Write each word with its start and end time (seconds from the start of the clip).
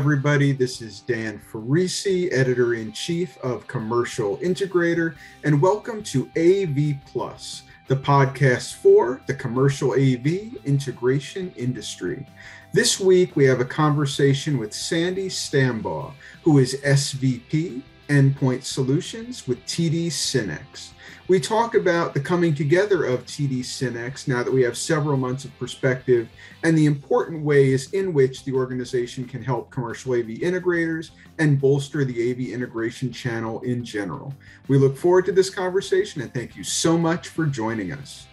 everybody. 0.00 0.52
This 0.52 0.80
is 0.80 1.00
Dan 1.00 1.38
Ferrisi, 1.52 2.32
editor 2.32 2.72
in 2.72 2.90
chief 2.90 3.36
of 3.42 3.66
Commercial 3.66 4.38
Integrator, 4.38 5.14
and 5.44 5.60
welcome 5.60 6.02
to 6.04 6.22
AV 6.38 6.96
Plus, 7.04 7.64
the 7.86 7.96
podcast 7.96 8.76
for 8.76 9.20
the 9.26 9.34
commercial 9.34 9.92
AV 9.92 10.56
integration 10.64 11.52
industry. 11.54 12.26
This 12.72 12.98
week, 12.98 13.36
we 13.36 13.44
have 13.44 13.60
a 13.60 13.64
conversation 13.66 14.56
with 14.56 14.72
Sandy 14.72 15.28
Stambaugh, 15.28 16.14
who 16.44 16.56
is 16.56 16.80
SVP 16.82 17.82
Endpoint 18.08 18.64
Solutions 18.64 19.46
with 19.46 19.62
TD 19.66 20.06
SYNNEX 20.06 20.92
we 21.30 21.38
talk 21.38 21.76
about 21.76 22.12
the 22.12 22.18
coming 22.18 22.52
together 22.52 23.04
of 23.04 23.24
TD 23.24 23.60
SYNNEX 23.60 24.26
now 24.26 24.42
that 24.42 24.52
we 24.52 24.62
have 24.62 24.76
several 24.76 25.16
months 25.16 25.44
of 25.44 25.56
perspective 25.60 26.28
and 26.64 26.76
the 26.76 26.86
important 26.86 27.44
ways 27.44 27.92
in 27.92 28.12
which 28.12 28.42
the 28.42 28.52
organization 28.52 29.24
can 29.24 29.40
help 29.40 29.70
commercial 29.70 30.14
AV 30.14 30.26
integrators 30.26 31.10
and 31.38 31.60
bolster 31.60 32.04
the 32.04 32.32
AV 32.32 32.52
integration 32.52 33.12
channel 33.12 33.60
in 33.60 33.84
general. 33.84 34.34
We 34.66 34.76
look 34.76 34.96
forward 34.96 35.24
to 35.26 35.32
this 35.32 35.50
conversation 35.50 36.20
and 36.20 36.34
thank 36.34 36.56
you 36.56 36.64
so 36.64 36.98
much 36.98 37.28
for 37.28 37.46
joining 37.46 37.92
us. 37.92 38.26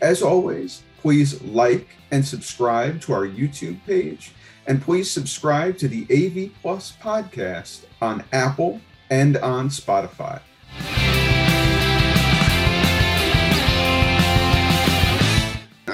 As 0.00 0.22
always, 0.22 0.84
please 0.98 1.42
like 1.42 1.88
and 2.12 2.24
subscribe 2.24 3.00
to 3.00 3.14
our 3.14 3.26
YouTube 3.26 3.84
page 3.84 4.30
and 4.68 4.80
please 4.80 5.10
subscribe 5.10 5.76
to 5.78 5.88
the 5.88 6.04
AV 6.04 6.52
Plus 6.62 6.96
podcast 7.02 7.86
on 8.00 8.22
Apple 8.32 8.80
and 9.10 9.38
on 9.38 9.70
Spotify. 9.70 10.40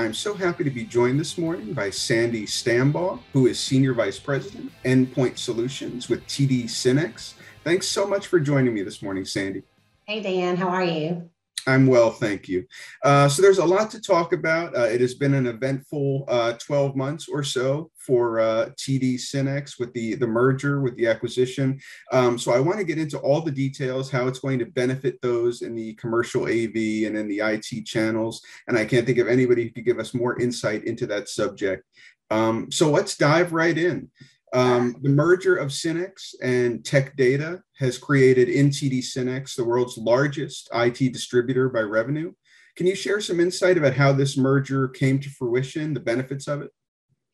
I'm 0.00 0.14
so 0.14 0.32
happy 0.32 0.64
to 0.64 0.70
be 0.70 0.84
joined 0.84 1.20
this 1.20 1.36
morning 1.36 1.74
by 1.74 1.90
Sandy 1.90 2.46
Stambaugh, 2.46 3.20
who 3.34 3.46
is 3.46 3.60
Senior 3.60 3.93
Vice 3.93 4.18
President, 4.18 4.73
Endpoint 4.82 5.37
Solutions 5.37 6.09
with 6.09 6.26
TD 6.26 6.70
SYNNEX. 6.70 7.34
Thanks 7.65 7.87
so 7.87 8.06
much 8.06 8.26
for 8.26 8.40
joining 8.40 8.73
me 8.73 8.82
this 8.82 9.02
morning, 9.02 9.26
Sandy. 9.26 9.62
Hey, 10.06 10.23
Dan, 10.23 10.56
how 10.56 10.68
are 10.68 10.82
you? 10.82 11.28
I'm 11.66 11.86
well, 11.86 12.10
thank 12.10 12.48
you. 12.48 12.64
Uh, 13.04 13.28
so 13.28 13.42
there's 13.42 13.58
a 13.58 13.64
lot 13.64 13.90
to 13.90 14.00
talk 14.00 14.32
about. 14.32 14.76
Uh, 14.76 14.84
it 14.84 15.00
has 15.00 15.14
been 15.14 15.34
an 15.34 15.46
eventful 15.46 16.24
uh, 16.28 16.54
12 16.54 16.96
months 16.96 17.28
or 17.28 17.42
so 17.42 17.90
for 17.96 18.40
uh, 18.40 18.70
TD 18.76 19.18
SYNNEX 19.18 19.78
with 19.78 19.92
the, 19.92 20.14
the 20.14 20.26
merger, 20.26 20.80
with 20.80 20.96
the 20.96 21.06
acquisition. 21.06 21.78
Um, 22.12 22.38
so 22.38 22.52
I 22.52 22.60
want 22.60 22.78
to 22.78 22.84
get 22.84 22.98
into 22.98 23.18
all 23.18 23.40
the 23.40 23.50
details, 23.50 24.10
how 24.10 24.26
it's 24.26 24.40
going 24.40 24.58
to 24.60 24.66
benefit 24.66 25.20
those 25.20 25.62
in 25.62 25.74
the 25.74 25.94
commercial 25.94 26.44
AV 26.44 27.06
and 27.06 27.16
in 27.16 27.28
the 27.28 27.40
IT 27.40 27.84
channels. 27.86 28.42
And 28.68 28.78
I 28.78 28.84
can't 28.84 29.06
think 29.06 29.18
of 29.18 29.28
anybody 29.28 29.64
who 29.64 29.70
could 29.70 29.84
give 29.84 29.98
us 29.98 30.14
more 30.14 30.40
insight 30.40 30.84
into 30.84 31.06
that 31.08 31.28
subject. 31.28 31.84
Um, 32.30 32.70
so 32.70 32.90
let's 32.90 33.16
dive 33.16 33.52
right 33.52 33.76
in. 33.76 34.10
Um, 34.52 34.96
the 35.02 35.09
merger 35.09 35.56
of 35.56 35.68
SYNNEX 35.68 36.34
and 36.43 36.84
Tech 36.84 37.16
Data 37.16 37.62
has 37.79 37.98
created 37.98 38.48
NTD 38.48 39.02
SYNNEX, 39.02 39.54
the 39.54 39.65
world's 39.65 39.96
largest 39.96 40.68
IT 40.74 41.12
distributor 41.12 41.68
by 41.68 41.80
revenue. 41.80 42.32
Can 42.76 42.87
you 42.87 42.96
share 42.96 43.21
some 43.21 43.40
insight 43.40 43.78
about 43.78 43.95
how 43.95 44.12
this 44.12 44.37
merger 44.37 44.88
came 44.88 45.21
to 45.21 45.30
fruition, 45.30 45.95
the 45.95 46.01
benefits 46.01 46.48
of 46.48 46.62
it? 46.62 46.71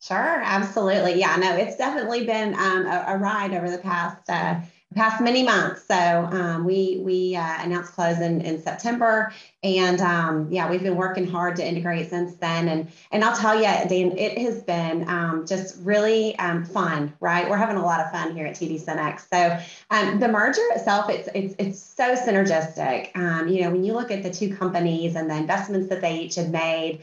Sure, 0.01 0.41
absolutely. 0.43 1.19
Yeah, 1.19 1.35
no, 1.37 1.55
it's 1.55 1.75
definitely 1.75 2.25
been 2.25 2.53
um, 2.53 2.85
a, 2.85 3.05
a, 3.07 3.17
ride 3.17 3.53
over 3.53 3.69
the 3.71 3.79
past 3.79 4.29
uh, 4.29 4.59
past 4.95 5.21
many 5.21 5.43
months. 5.43 5.83
So 5.85 5.95
um, 5.95 6.65
we 6.65 7.01
we 7.03 7.35
uh, 7.35 7.57
announced 7.63 7.93
close 7.93 8.19
in, 8.19 8.41
in 8.41 8.61
September, 8.61 9.33
and 9.63 9.99
um, 10.01 10.47
yeah, 10.49 10.69
we've 10.69 10.81
been 10.81 10.95
working 10.95 11.27
hard 11.27 11.55
to 11.57 11.67
integrate 11.67 12.09
since 12.09 12.35
then. 12.35 12.69
And 12.69 12.89
and 13.11 13.23
I'll 13.23 13.35
tell 13.35 13.55
you, 13.55 13.63
Dan, 13.63 14.17
it 14.17 14.37
has 14.37 14.63
been 14.63 15.07
um, 15.09 15.45
just 15.45 15.77
really 15.83 16.37
um, 16.39 16.63
fun. 16.63 17.13
Right, 17.19 17.49
we're 17.49 17.57
having 17.57 17.77
a 17.77 17.83
lot 17.83 17.99
of 17.99 18.11
fun 18.11 18.33
here 18.35 18.45
at 18.45 18.55
TD 18.55 18.81
SYNNEX. 18.81 19.27
So 19.29 19.59
um, 19.91 20.19
the 20.19 20.27
merger 20.27 20.61
itself, 20.71 21.09
it's 21.09 21.27
it's 21.35 21.55
it's 21.59 21.79
so 21.79 22.15
synergistic. 22.15 23.15
Um, 23.15 23.49
you 23.49 23.61
know, 23.61 23.71
when 23.71 23.83
you 23.83 23.93
look 23.93 24.11
at 24.11 24.23
the 24.23 24.31
two 24.31 24.55
companies 24.55 25.15
and 25.15 25.29
the 25.29 25.35
investments 25.35 25.89
that 25.89 26.01
they 26.01 26.19
each 26.19 26.35
had 26.35 26.51
made. 26.51 27.01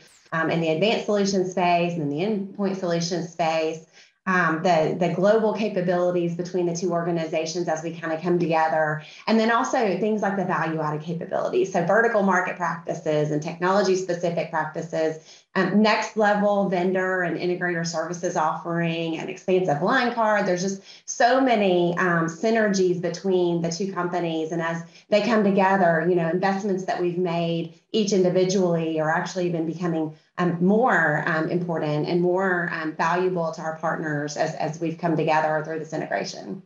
in 0.50 0.60
the 0.60 0.70
advanced 0.70 1.04
solution 1.04 1.48
space 1.48 1.92
and 1.96 2.10
the 2.10 2.16
endpoint 2.16 2.76
solution 2.76 3.22
space, 3.28 3.86
um, 4.26 4.62
the 4.62 4.96
the 4.98 5.12
global 5.14 5.52
capabilities 5.52 6.34
between 6.34 6.64
the 6.64 6.74
two 6.74 6.92
organizations 6.92 7.68
as 7.68 7.82
we 7.82 7.92
kind 7.94 8.12
of 8.12 8.22
come 8.22 8.38
together, 8.38 9.02
and 9.26 9.38
then 9.38 9.50
also 9.50 9.98
things 9.98 10.22
like 10.22 10.36
the 10.36 10.44
value 10.44 10.80
added 10.80 11.02
capabilities, 11.02 11.72
so 11.72 11.84
vertical 11.84 12.22
market 12.22 12.56
practices 12.56 13.30
and 13.30 13.42
technology 13.42 13.96
specific 13.96 14.50
practices, 14.50 15.18
um, 15.54 15.82
next 15.82 16.16
level 16.16 16.70
vendor 16.70 17.22
and 17.22 17.36
integrator 17.36 17.86
services 17.86 18.34
offering, 18.34 19.18
an 19.18 19.28
expansive 19.28 19.82
line 19.82 20.14
card. 20.14 20.46
There's 20.46 20.62
just 20.62 20.82
so 21.04 21.40
many 21.40 21.96
um, 21.98 22.26
synergies 22.26 23.02
between 23.02 23.60
the 23.60 23.70
two 23.70 23.92
companies, 23.92 24.52
and 24.52 24.62
as 24.62 24.82
they 25.10 25.20
come 25.20 25.44
together, 25.44 26.06
you 26.08 26.14
know, 26.14 26.30
investments 26.30 26.86
that 26.86 27.00
we've 27.00 27.18
made 27.18 27.74
each 27.94 28.12
individually 28.12 29.00
are 29.00 29.10
actually 29.10 29.46
even 29.46 29.66
becoming 29.66 30.14
um, 30.38 30.58
more 30.64 31.22
um, 31.26 31.48
important 31.48 32.08
and 32.08 32.20
more 32.20 32.68
um, 32.72 32.94
valuable 32.96 33.52
to 33.52 33.62
our 33.62 33.76
partners 33.78 34.36
as, 34.36 34.54
as 34.56 34.80
we've 34.80 34.98
come 34.98 35.16
together 35.16 35.62
through 35.64 35.78
this 35.78 35.92
integration. 35.92 36.62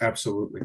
Absolutely. 0.00 0.62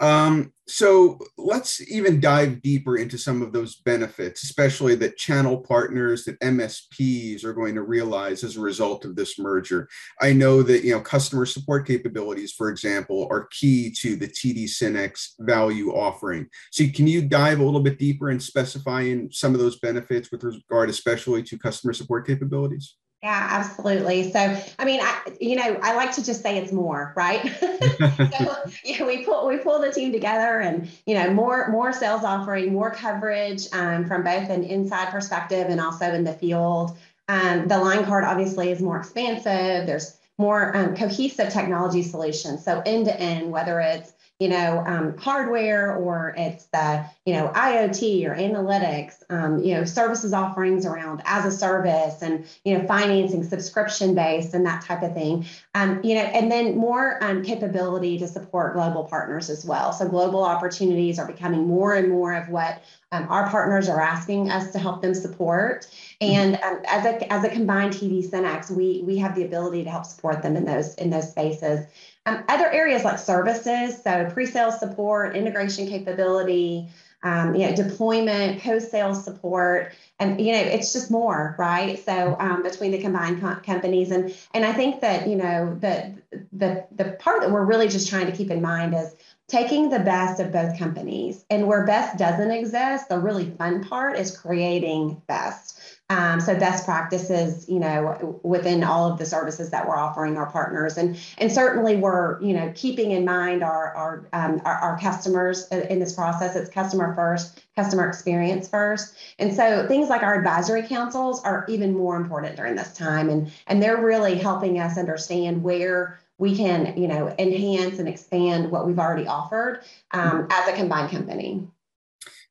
Um, 0.00 0.52
so 0.66 1.18
let's 1.36 1.80
even 1.90 2.20
dive 2.20 2.62
deeper 2.62 2.96
into 2.96 3.18
some 3.18 3.42
of 3.42 3.52
those 3.52 3.76
benefits, 3.76 4.42
especially 4.42 4.94
that 4.96 5.18
channel 5.18 5.58
partners, 5.58 6.24
that 6.24 6.40
MSPs 6.40 7.44
are 7.44 7.52
going 7.52 7.74
to 7.74 7.82
realize 7.82 8.42
as 8.42 8.56
a 8.56 8.60
result 8.60 9.04
of 9.04 9.14
this 9.14 9.38
merger. 9.38 9.88
I 10.20 10.32
know 10.32 10.62
that 10.62 10.82
you 10.82 10.92
know 10.92 11.00
customer 11.00 11.44
support 11.46 11.86
capabilities, 11.86 12.52
for 12.52 12.70
example, 12.70 13.28
are 13.30 13.48
key 13.52 13.90
to 14.00 14.16
the 14.16 14.26
TD 14.26 14.64
SYNNEX 14.64 15.34
value 15.40 15.90
offering. 15.90 16.48
So 16.72 16.84
can 16.94 17.06
you 17.06 17.28
dive 17.28 17.60
a 17.60 17.64
little 17.64 17.82
bit 17.82 17.98
deeper 17.98 18.30
and 18.30 18.42
specify 18.42 19.02
in 19.02 19.30
some 19.30 19.54
of 19.54 19.60
those 19.60 19.78
benefits 19.78 20.32
with 20.32 20.44
regard, 20.44 20.88
especially 20.88 21.42
to 21.44 21.58
customer 21.58 21.92
support 21.92 22.26
capabilities? 22.26 22.96
Yeah, 23.24 23.48
absolutely. 23.52 24.30
So, 24.32 24.62
I 24.78 24.84
mean, 24.84 25.00
I, 25.02 25.18
you 25.40 25.56
know, 25.56 25.78
I 25.82 25.94
like 25.94 26.12
to 26.16 26.22
just 26.22 26.42
say 26.42 26.58
it's 26.58 26.72
more, 26.72 27.14
right? 27.16 27.40
so, 27.58 28.56
yeah, 28.84 29.06
we 29.06 29.24
pull 29.24 29.48
we 29.48 29.56
pull 29.56 29.80
the 29.80 29.90
team 29.90 30.12
together, 30.12 30.60
and 30.60 30.90
you 31.06 31.14
know, 31.14 31.30
more 31.30 31.68
more 31.68 31.90
sales 31.94 32.22
offering, 32.22 32.74
more 32.74 32.90
coverage 32.90 33.66
um, 33.72 34.04
from 34.04 34.24
both 34.24 34.50
an 34.50 34.64
inside 34.64 35.10
perspective 35.10 35.68
and 35.70 35.80
also 35.80 36.12
in 36.12 36.24
the 36.24 36.34
field. 36.34 36.98
Um, 37.26 37.66
the 37.66 37.78
line 37.78 38.04
card 38.04 38.24
obviously 38.24 38.70
is 38.70 38.82
more 38.82 38.98
expansive. 38.98 39.86
There's 39.86 40.18
more 40.38 40.76
um, 40.76 40.96
cohesive 40.96 41.52
technology 41.52 42.02
solutions. 42.02 42.64
So 42.64 42.82
end 42.84 43.06
to 43.06 43.18
end, 43.18 43.50
whether 43.50 43.80
it's 43.80 44.12
you 44.40 44.48
know, 44.48 44.82
um, 44.84 45.16
hardware 45.16 45.96
or 45.96 46.34
it's 46.36 46.64
the, 46.66 47.04
you 47.24 47.32
know, 47.32 47.52
IoT 47.54 48.26
or 48.26 48.34
analytics, 48.34 49.22
um, 49.30 49.62
you 49.62 49.74
know, 49.74 49.84
services 49.84 50.32
offerings 50.32 50.84
around 50.84 51.22
as 51.24 51.44
a 51.44 51.56
service 51.56 52.20
and, 52.20 52.44
you 52.64 52.76
know, 52.76 52.84
financing 52.86 53.44
subscription 53.44 54.14
based 54.14 54.52
and 54.52 54.66
that 54.66 54.84
type 54.84 55.02
of 55.02 55.14
thing. 55.14 55.46
Um, 55.76 56.00
you 56.02 56.16
know, 56.16 56.22
and 56.22 56.50
then 56.50 56.76
more 56.76 57.22
um, 57.22 57.44
capability 57.44 58.18
to 58.18 58.26
support 58.26 58.74
global 58.74 59.04
partners 59.04 59.48
as 59.48 59.64
well. 59.64 59.92
So 59.92 60.08
global 60.08 60.42
opportunities 60.42 61.20
are 61.20 61.26
becoming 61.26 61.68
more 61.68 61.94
and 61.94 62.10
more 62.10 62.34
of 62.34 62.48
what 62.48 62.82
um, 63.14 63.26
our 63.30 63.48
partners 63.48 63.88
are 63.88 64.00
asking 64.00 64.50
us 64.50 64.72
to 64.72 64.78
help 64.78 65.00
them 65.00 65.14
support. 65.14 65.86
And 66.20 66.56
um, 66.56 66.80
as 66.86 67.06
a 67.06 67.32
as 67.32 67.44
a 67.44 67.48
combined 67.48 67.94
TD 67.94 68.28
SYNNEX, 68.28 68.70
we 68.70 69.02
we 69.04 69.18
have 69.18 69.36
the 69.36 69.44
ability 69.44 69.84
to 69.84 69.90
help 69.90 70.04
support 70.04 70.42
them 70.42 70.56
in 70.56 70.64
those 70.64 70.94
in 70.96 71.10
those 71.10 71.30
spaces. 71.30 71.86
Um, 72.26 72.42
other 72.48 72.66
areas 72.70 73.04
like 73.04 73.18
services, 73.18 74.02
so 74.02 74.28
pre-sale 74.32 74.72
support, 74.72 75.36
integration 75.36 75.86
capability, 75.86 76.88
um, 77.22 77.54
you 77.54 77.66
know, 77.68 77.76
deployment, 77.76 78.62
post-sale 78.62 79.14
support, 79.14 79.92
and 80.18 80.40
you 80.40 80.52
know, 80.52 80.58
it's 80.58 80.92
just 80.92 81.10
more, 81.10 81.54
right? 81.58 82.02
So 82.02 82.36
um, 82.40 82.62
between 82.62 82.92
the 82.92 82.98
combined 82.98 83.40
co- 83.40 83.60
companies, 83.64 84.10
and 84.10 84.34
and 84.54 84.64
I 84.64 84.72
think 84.72 85.02
that 85.02 85.28
you 85.28 85.36
know 85.36 85.76
the 85.80 86.14
the 86.52 86.86
the 86.92 87.12
part 87.20 87.42
that 87.42 87.50
we're 87.50 87.64
really 87.64 87.88
just 87.88 88.08
trying 88.08 88.26
to 88.26 88.32
keep 88.32 88.50
in 88.50 88.60
mind 88.60 88.94
is 88.94 89.14
taking 89.48 89.90
the 89.90 89.98
best 89.98 90.40
of 90.40 90.52
both 90.52 90.78
companies. 90.78 91.44
And 91.50 91.66
where 91.66 91.84
best 91.84 92.18
doesn't 92.18 92.50
exist, 92.50 93.08
the 93.08 93.18
really 93.18 93.50
fun 93.50 93.84
part 93.84 94.18
is 94.18 94.36
creating 94.36 95.20
best. 95.26 95.80
Um, 96.10 96.40
so 96.40 96.54
best 96.58 96.84
practices, 96.84 97.66
you 97.66 97.78
know, 97.78 98.38
within 98.42 98.84
all 98.84 99.10
of 99.10 99.18
the 99.18 99.24
services 99.24 99.70
that 99.70 99.88
we're 99.88 99.96
offering 99.96 100.36
our 100.36 100.50
partners, 100.50 100.98
and 100.98 101.18
and 101.38 101.50
certainly 101.50 101.96
we're, 101.96 102.42
you 102.42 102.52
know, 102.52 102.70
keeping 102.74 103.12
in 103.12 103.24
mind 103.24 103.62
our 103.62 103.94
our 103.96 104.28
um, 104.34 104.60
our, 104.66 104.74
our, 104.74 104.98
customers 104.98 105.66
in 105.68 106.00
this 106.00 106.12
process. 106.12 106.56
It's 106.56 106.68
customer 106.68 107.14
first, 107.14 107.64
customer 107.74 108.06
experience 108.06 108.68
first, 108.68 109.14
and 109.38 109.54
so 109.54 109.88
things 109.88 110.10
like 110.10 110.22
our 110.22 110.34
advisory 110.34 110.82
councils 110.82 111.42
are 111.42 111.64
even 111.68 111.96
more 111.96 112.16
important 112.16 112.56
during 112.56 112.76
this 112.76 112.92
time, 112.92 113.30
and 113.30 113.50
and 113.66 113.82
they're 113.82 114.02
really 114.02 114.36
helping 114.36 114.78
us 114.78 114.98
understand 114.98 115.62
where 115.62 116.20
we 116.38 116.56
can, 116.56 116.96
you 117.00 117.08
know, 117.08 117.34
enhance 117.38 117.98
and 117.98 118.08
expand 118.08 118.70
what 118.70 118.86
we've 118.86 118.98
already 118.98 119.26
offered 119.26 119.84
um, 120.12 120.46
as 120.50 120.68
a 120.68 120.72
combined 120.72 121.10
company. 121.10 121.66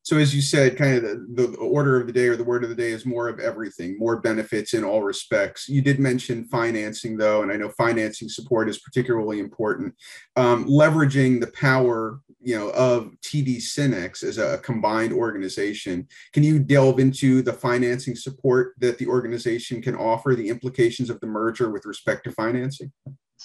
So 0.03 0.18
as 0.18 0.35
you 0.35 0.41
said, 0.41 0.77
kind 0.77 0.97
of 0.97 1.03
the, 1.03 1.47
the 1.47 1.57
order 1.57 2.00
of 2.00 2.07
the 2.07 2.13
day 2.13 2.27
or 2.27 2.35
the 2.35 2.44
word 2.44 2.63
of 2.63 2.69
the 2.69 2.75
day 2.75 2.91
is 2.91 3.06
more 3.06 3.30
of 3.30 3.39
everything, 3.39 3.97
more 3.97 4.19
benefits 4.19 4.74
in 4.74 4.83
all 4.83 5.01
respects. 5.01 5.69
You 5.69 5.81
did 5.81 5.97
mention 5.97 6.44
financing 6.44 7.15
though, 7.15 7.41
and 7.41 7.50
I 7.50 7.56
know 7.56 7.69
financing 7.69 8.27
support 8.27 8.68
is 8.68 8.80
particularly 8.80 9.39
important. 9.39 9.95
Um, 10.36 10.65
leveraging 10.65 11.39
the 11.39 11.47
power, 11.47 12.19
you 12.41 12.59
know, 12.59 12.69
of 12.71 13.12
TD 13.21 13.62
SYNNEX 13.62 14.24
as 14.24 14.38
a 14.38 14.57
combined 14.57 15.13
organization. 15.13 16.06
Can 16.33 16.44
you 16.44 16.59
delve 16.59 17.00
into 17.00 17.41
the 17.41 17.53
financing 17.53 18.18
support 18.18 18.74
that 18.79 18.97
the 18.97 19.07
organization 19.07 19.81
can 19.81 19.95
offer, 19.95 20.36
the 20.36 20.50
implications 20.50 21.09
of 21.09 21.21
the 21.21 21.27
merger 21.27 21.71
with 21.71 21.86
respect 21.86 22.25
to 22.25 22.31
financing? 22.33 22.91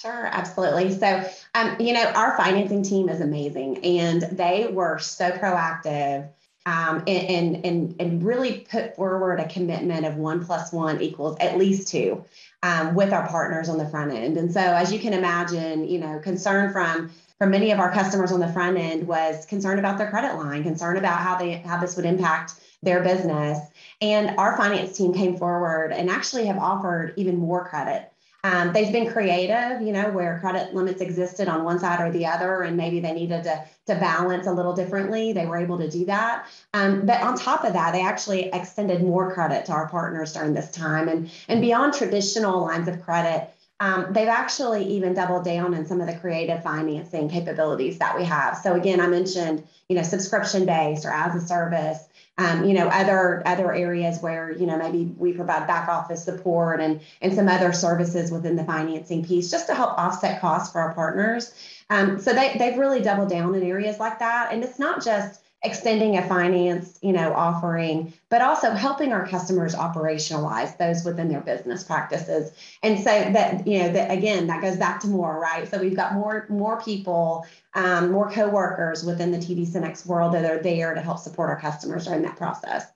Sure, 0.01 0.27
absolutely. 0.27 0.97
So, 0.97 1.29
um, 1.55 1.77
you 1.81 1.93
know, 1.93 2.05
our 2.15 2.37
financing 2.37 2.85
team 2.85 3.09
is 3.09 3.21
amazing, 3.21 3.85
and 3.85 4.23
they 4.23 4.69
were 4.69 5.01
so 5.01 5.33
proactive 5.33 6.29
um, 6.67 7.03
and, 7.09 7.09
and, 7.09 7.67
and, 7.67 7.97
and 7.99 8.23
really 8.23 8.61
put 8.61 8.95
forward 8.95 9.41
a 9.41 9.49
commitment 9.49 10.07
of 10.07 10.15
one 10.15 10.45
plus 10.45 10.73
one 10.73 11.01
equals 11.01 11.37
at 11.41 11.59
least 11.59 11.89
two 11.89 12.25
um, 12.63 12.95
with 12.95 13.13
our 13.13 13.27
partners 13.27 13.69
on 13.69 13.77
the 13.77 13.89
front 13.89 14.13
end. 14.13 14.37
And 14.37 14.53
so, 14.53 14.61
as 14.61 14.93
you 14.93 15.01
can 15.01 15.15
imagine, 15.15 15.89
you 15.89 15.99
know, 15.99 16.21
concern 16.21 16.73
from 16.73 17.11
from 17.39 17.51
many 17.51 17.73
of 17.73 17.81
our 17.81 17.93
customers 17.93 18.31
on 18.31 18.39
the 18.39 18.53
front 18.53 18.77
end 18.77 19.07
was 19.07 19.47
concerned 19.47 19.81
about 19.81 19.99
their 19.99 20.11
credit 20.11 20.37
line, 20.37 20.63
concerned 20.63 20.99
about 20.99 21.19
how 21.19 21.37
they 21.37 21.55
how 21.59 21.81
this 21.81 21.97
would 21.97 22.05
impact 22.05 22.55
their 22.85 23.03
business. 23.03 23.59
And 24.01 24.39
our 24.39 24.57
finance 24.57 24.97
team 24.97 25.13
came 25.13 25.37
forward 25.37 25.91
and 25.91 26.09
actually 26.09 26.47
have 26.47 26.59
offered 26.59 27.15
even 27.17 27.37
more 27.37 27.65
credit 27.69 28.13
um, 28.45 28.73
they've 28.73 28.93
been 28.93 29.11
creative, 29.11 29.83
you 29.83 29.93
know, 29.93 30.11
where 30.11 30.39
credit 30.39 30.73
limits 30.73 31.01
existed 31.01 31.49
on 31.49 31.65
one 31.65 31.81
side 31.81 32.01
or 32.01 32.13
the 32.13 32.27
other, 32.27 32.63
and 32.63 32.77
maybe 32.77 33.01
they 33.01 33.13
needed 33.13 33.43
to, 33.45 33.65
to 33.87 33.95
balance 33.97 34.47
a 34.47 34.53
little 34.53 34.75
differently. 34.75 35.33
They 35.33 35.47
were 35.47 35.57
able 35.57 35.79
to 35.79 35.91
do 35.91 36.05
that. 36.07 36.47
Um, 36.73 37.05
but 37.05 37.21
on 37.21 37.37
top 37.37 37.65
of 37.65 37.73
that, 37.73 37.93
they 37.93 38.03
actually 38.03 38.45
extended 38.53 39.03
more 39.03 39.33
credit 39.33 39.67
to 39.67 39.73
our 39.73 39.89
partners 39.89 40.33
during 40.35 40.55
this 40.55 40.71
time. 40.71 41.09
And, 41.09 41.31
and 41.49 41.61
beyond 41.61 41.95
traditional 41.95 42.61
lines 42.61 42.87
of 42.87 43.03
credit, 43.03 43.51
um, 43.81 44.13
they've 44.13 44.29
actually 44.29 44.85
even 44.85 45.15
doubled 45.15 45.45
down 45.45 45.75
on 45.75 45.87
some 45.87 46.01
of 46.01 46.07
the 46.07 46.17
creative 46.17 46.63
financing 46.63 47.29
capabilities 47.29 47.99
that 47.99 48.17
we 48.17 48.25
have. 48.25 48.57
So 48.57 48.75
again, 48.75 49.01
I 49.01 49.07
mentioned, 49.09 49.67
you 49.89 49.97
know, 49.97 50.03
subscription 50.03 50.65
based 50.65 51.05
or 51.05 51.11
as 51.11 51.35
a 51.41 51.45
service 51.45 52.09
um, 52.39 52.65
you 52.65 52.73
know, 52.73 52.87
other 52.89 53.43
other 53.47 53.75
areas 53.75 54.21
where 54.21 54.53
you 54.53 54.65
know 54.65 54.79
maybe 54.79 55.13
we 55.19 55.33
provide 55.33 55.67
back 55.67 55.89
office 55.89 56.25
support 56.25 56.81
and 56.81 57.01
and 57.21 57.35
some 57.35 57.49
other 57.49 57.73
services 57.73 58.31
within 58.31 58.55
the 58.55 58.65
financing 58.65 59.25
piece 59.25 59.51
just 59.51 59.67
to 59.67 59.75
help 59.75 59.99
offset 59.99 60.41
costs 60.41 60.73
for 60.73 60.81
our 60.81 60.95
partners. 60.95 61.53
Um, 61.91 62.21
so 62.21 62.33
they 62.33 62.57
they've 62.57 62.79
really 62.79 63.03
doubled 63.03 63.29
down 63.29 63.55
in 63.55 63.63
areas 63.65 63.99
like 63.99 64.21
that, 64.21 64.53
and 64.53 64.63
it's 64.63 64.79
not 64.79 65.05
just 65.05 65.41
extending 65.65 66.17
a 66.17 66.23
finance 66.29 66.99
you 67.03 67.13
know 67.13 67.33
offering 67.33 68.13
but 68.29 68.43
also 68.43 68.71
helping 68.71 69.13
our 69.13 69.27
customers 69.27 69.75
operationalize 69.75 70.77
those 70.77 71.05
within 71.05 71.29
their 71.29 71.41
business 71.41 71.83
practices. 71.83 72.53
And 72.83 72.99
so 72.99 73.05
that 73.05 73.67
you 73.67 73.81
know 73.81 73.93
that 73.93 74.11
again 74.11 74.47
that 74.47 74.63
goes 74.63 74.77
back 74.77 75.01
to 75.01 75.09
more 75.09 75.41
right? 75.41 75.69
So 75.69 75.79
we've 75.81 75.97
got 75.97 76.15
more 76.15 76.47
more 76.49 76.81
people 76.81 77.47
um, 77.75 78.13
more 78.13 78.31
co-workers 78.31 79.05
within 79.05 79.33
the 79.33 79.39
td 79.39 79.67
SYNNEX 79.67 80.07
world 80.07 80.35
that 80.35 80.45
are 80.51 80.63
there 80.63 80.95
to 80.95 81.01
help 81.01 81.19
support 81.19 81.51
our 81.51 81.61
customers 81.61 82.05
during 82.05 82.23
that 82.23 82.37
process 82.37 82.87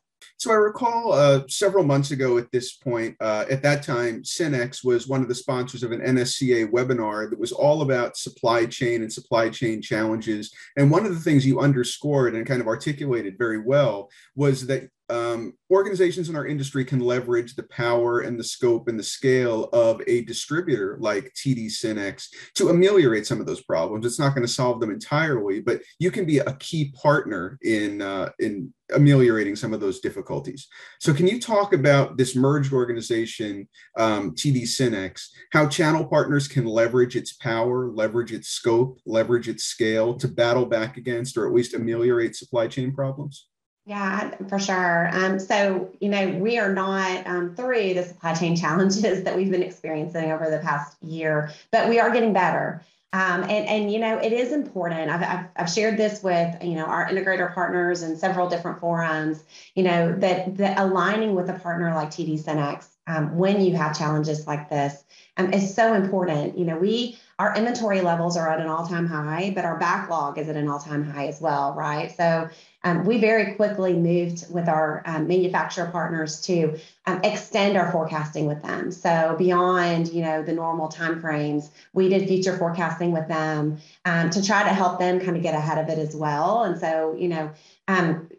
so 0.43 0.51
I 0.51 0.55
recall 0.55 1.13
uh, 1.13 1.43
several 1.47 1.85
months 1.85 2.11
ago 2.11 2.37
at 2.37 2.51
this 2.51 2.73
point, 2.73 3.17
uh, 3.21 3.45
at 3.49 3.63
that 3.63 3.85
time, 3.85 4.25
SYNNEX 4.25 4.83
was 4.85 5.07
one 5.07 5.23
of 5.23 5.29
the 5.29 5.37
sponsors 5.37 5.85
of 5.85 5.93
an 5.93 6.01
NSCA 6.01 6.69
webinar 6.69 7.31
that 7.31 7.39
was 7.39 7.53
all 7.53 7.83
about 7.83 8.17
supply 8.17 8.67
chain 8.67 9.03
and 9.03 9.13
supply 9.13 9.51
chain 9.51 9.81
challenges. 9.81 10.53
And 10.77 10.91
one 10.91 11.07
of 11.07 11.15
the 11.15 11.21
things 11.21 11.47
you 11.47 11.61
underscored 11.61 12.35
and 12.35 12.45
kind 12.45 12.61
of 12.61 12.67
articulated 12.67 13.39
very 13.39 13.61
well 13.61 14.11
was 14.35 14.67
that 14.67 14.91
um, 15.11 15.53
organizations 15.71 16.29
in 16.29 16.37
our 16.37 16.47
industry 16.47 16.85
can 16.85 17.01
leverage 17.01 17.55
the 17.55 17.65
power 17.65 18.21
and 18.21 18.39
the 18.39 18.45
scope 18.45 18.89
and 18.89 18.99
the 18.99 19.05
scale 19.05 19.65
of 19.73 20.01
a 20.07 20.23
distributor 20.25 20.97
like 21.01 21.33
TD 21.35 21.71
SYNNEX 21.71 22.29
to 22.55 22.69
ameliorate 22.69 23.27
some 23.27 23.41
of 23.41 23.47
those 23.47 23.63
problems. 23.63 24.07
It's 24.07 24.19
not 24.19 24.35
going 24.35 24.47
to 24.47 24.53
solve 24.53 24.81
them 24.81 24.91
entirely, 24.91 25.61
but 25.61 25.83
you 25.99 26.11
can 26.11 26.25
be 26.25 26.39
a 26.39 26.55
key 26.55 26.95
partner 27.01 27.59
in 27.63 28.01
uh, 28.01 28.31
in 28.39 28.73
ameliorating 28.95 29.57
some 29.57 29.73
of 29.73 29.81
those 29.81 30.01
difficulties. 30.01 30.69
So, 31.01 31.13
can 31.13 31.27
you 31.27 31.41
talk 31.41 31.73
about 31.73 32.17
this 32.17 32.37
merged 32.37 32.73
organization, 32.73 33.69
um, 33.99 34.35
TD 34.35 34.63
SYNNEX, 34.63 35.29
how 35.53 35.67
channel 35.69 36.07
partners 36.07 36.49
can 36.49 36.65
leverage 36.65 37.17
its 37.17 37.33
power, 37.35 37.91
leverage 37.91 38.33
its 38.33 38.49
scope, 38.49 38.99
leverage 39.05 39.49
its 39.49 39.65
scale 39.65 40.15
to 40.17 40.29
battle 40.29 40.67
back 40.67 40.97
against 40.97 41.37
or 41.37 41.47
at 41.47 41.55
least 41.55 41.75
ameliorate 41.75 42.37
supply 42.37 42.67
chain 42.67 42.93
problems? 42.93 43.49
Yeah, 43.85 44.37
for 44.49 44.61
sure. 44.61 45.09
Um, 45.13 45.41
so, 45.41 45.91
you 46.01 46.09
know, 46.09 46.29
we 46.29 46.57
are 46.59 46.73
not 46.73 47.27
um, 47.27 47.57
through 47.57 47.95
the 47.95 48.05
supply 48.05 48.35
chain 48.35 48.55
challenges 48.65 49.25
that 49.25 49.37
we've 49.37 49.51
been 49.51 49.63
experiencing 49.63 50.31
over 50.31 50.49
the 50.51 50.59
past 50.59 50.97
year, 51.03 51.51
but 51.73 51.89
we 51.89 51.99
are 51.99 52.11
getting 52.11 52.33
better. 52.33 52.85
Um, 53.15 53.43
and, 53.43 53.69
and, 53.69 53.93
you 53.93 53.99
know, 53.99 54.17
it 54.19 54.33
is 54.33 54.53
important. 54.53 55.11
I've, 55.11 55.23
I've, 55.23 55.47
I've, 55.57 55.71
shared 55.71 55.99
this 55.99 56.23
with, 56.23 56.65
you 56.65 56.77
know, 56.77 56.87
our 56.87 57.07
integrator 57.11 57.53
partners 57.53 58.03
in 58.03 58.17
several 58.17 58.49
different 58.49 58.81
forums, 58.81 59.45
you 59.75 59.83
know, 59.83 60.15
that, 60.21 60.57
that 60.57 60.79
aligning 60.79 61.35
with 61.35 61.51
a 61.51 61.59
partner 61.59 61.95
like 61.95 62.09
TD 62.09 62.43
SYNNEX 62.43 62.89
um, 63.07 63.37
when 63.37 63.61
you 63.61 63.77
have 63.77 63.99
challenges 63.99 64.47
like 64.47 64.71
this 64.71 65.05
um, 65.37 65.53
is 65.53 65.75
so 65.75 65.93
important. 65.93 66.57
You 66.57 66.65
know, 66.65 66.79
we, 66.79 67.19
our 67.43 67.57
inventory 67.57 68.03
levels 68.03 68.37
are 68.37 68.49
at 68.49 68.61
an 68.61 68.69
all-time 68.69 69.05
high, 69.05 69.51
but 69.53 69.65
our 69.65 69.77
backlog 69.77 70.39
is 70.39 70.49
at 70.49 70.55
an 70.55 70.69
all-time 70.69 71.03
high 71.03 71.27
as 71.27 71.41
well, 71.41 71.75
right? 71.75 72.17
So 72.17 72.49
um, 72.85 73.05
we 73.05 73.19
very 73.19 73.55
quickly 73.55 73.95
moved 73.95 74.45
with 74.49 74.69
our 74.69 75.03
um, 75.07 75.27
manufacturer 75.27 75.87
partners 75.87 76.41
to 76.43 76.79
um, 77.07 77.21
extend 77.25 77.77
our 77.77 77.91
forecasting 77.91 78.47
with 78.47 78.63
them. 78.63 78.93
So 78.93 79.35
beyond, 79.37 80.13
you 80.13 80.23
know, 80.23 80.45
the 80.45 80.53
normal 80.53 80.89
timeframes, 80.89 81.71
we 81.93 82.09
did 82.09 82.29
future 82.29 82.57
forecasting 82.57 83.11
with 83.11 83.27
them 83.27 83.79
um, 84.05 84.31
to 84.31 84.41
try 84.41 84.63
to 84.63 84.71
help 84.71 85.01
them 85.01 85.19
kind 85.19 85.37
of 85.37 85.43
get 85.43 85.57
ahead 85.57 85.79
of 85.79 85.89
it 85.89 85.99
as 85.99 86.15
well. 86.15 86.63
And 86.63 86.79
so, 86.79 87.17
you 87.19 87.27
know, 87.27 87.51
um, 87.89 88.31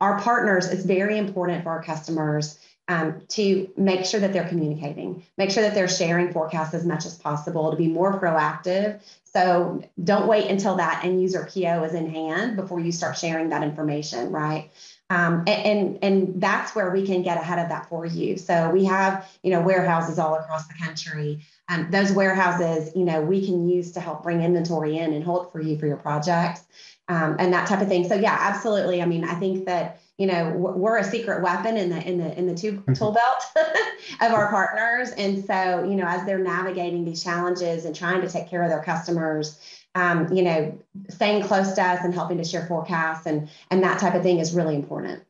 our 0.00 0.20
partners, 0.20 0.68
it's 0.68 0.84
very 0.84 1.18
important 1.18 1.64
for 1.64 1.70
our 1.70 1.82
customers 1.82 2.56
um, 2.88 3.22
to 3.28 3.68
make 3.76 4.04
sure 4.04 4.20
that 4.20 4.32
they're 4.32 4.48
communicating, 4.48 5.22
make 5.38 5.50
sure 5.50 5.62
that 5.62 5.74
they're 5.74 5.88
sharing 5.88 6.32
forecasts 6.32 6.74
as 6.74 6.84
much 6.84 7.06
as 7.06 7.16
possible 7.16 7.70
to 7.70 7.76
be 7.76 7.88
more 7.88 8.20
proactive 8.20 9.00
so 9.34 9.82
don't 10.02 10.28
wait 10.28 10.48
until 10.48 10.76
that 10.76 11.04
end 11.04 11.20
user 11.20 11.48
PO 11.52 11.82
is 11.82 11.92
in 11.92 12.08
hand 12.08 12.54
before 12.54 12.78
you 12.78 12.92
start 12.92 13.18
sharing 13.18 13.48
that 13.48 13.64
information, 13.64 14.30
right? 14.30 14.70
Um, 15.10 15.42
and, 15.48 15.48
and, 15.48 15.98
and 16.02 16.40
that's 16.40 16.74
where 16.74 16.90
we 16.90 17.04
can 17.04 17.22
get 17.22 17.36
ahead 17.36 17.58
of 17.58 17.68
that 17.68 17.88
for 17.88 18.06
you. 18.06 18.36
So 18.36 18.70
we 18.70 18.84
have 18.84 19.28
you 19.42 19.50
know 19.50 19.60
warehouses 19.60 20.20
all 20.20 20.36
across 20.36 20.68
the 20.68 20.74
country. 20.74 21.44
Um, 21.68 21.88
those 21.90 22.12
warehouses, 22.12 22.94
you 22.94 23.04
know, 23.04 23.22
we 23.22 23.44
can 23.44 23.68
use 23.68 23.90
to 23.92 24.00
help 24.00 24.22
bring 24.22 24.40
inventory 24.40 24.98
in 24.98 25.12
and 25.12 25.24
hold 25.24 25.50
for 25.50 25.60
you 25.60 25.76
for 25.78 25.86
your 25.88 25.96
projects 25.96 26.62
um, 27.08 27.36
and 27.40 27.52
that 27.52 27.66
type 27.66 27.80
of 27.80 27.88
thing. 27.88 28.08
So 28.08 28.14
yeah, 28.14 28.36
absolutely. 28.38 29.02
I 29.02 29.06
mean, 29.06 29.24
I 29.24 29.34
think 29.34 29.66
that 29.66 30.00
you 30.18 30.26
know 30.26 30.50
we're 30.52 30.96
a 30.96 31.04
secret 31.04 31.42
weapon 31.42 31.76
in 31.76 31.90
the 31.90 32.08
in 32.08 32.18
the 32.18 32.38
in 32.38 32.46
the 32.46 32.54
tool, 32.54 32.72
mm-hmm. 32.72 32.92
tool 32.92 33.12
belt 33.12 33.66
of 34.20 34.32
our 34.32 34.48
partners 34.50 35.10
and 35.10 35.44
so 35.44 35.84
you 35.84 35.96
know 35.96 36.06
as 36.06 36.24
they're 36.24 36.38
navigating 36.38 37.04
these 37.04 37.22
challenges 37.22 37.84
and 37.84 37.94
trying 37.96 38.20
to 38.20 38.28
take 38.28 38.48
care 38.48 38.62
of 38.62 38.70
their 38.70 38.82
customers 38.82 39.58
um, 39.96 40.32
you 40.32 40.42
know 40.42 40.78
staying 41.08 41.42
close 41.42 41.72
to 41.72 41.82
us 41.82 42.04
and 42.04 42.14
helping 42.14 42.38
to 42.38 42.44
share 42.44 42.66
forecasts 42.66 43.26
and 43.26 43.48
and 43.70 43.82
that 43.82 43.98
type 43.98 44.14
of 44.14 44.22
thing 44.22 44.38
is 44.38 44.54
really 44.54 44.76
important 44.76 45.22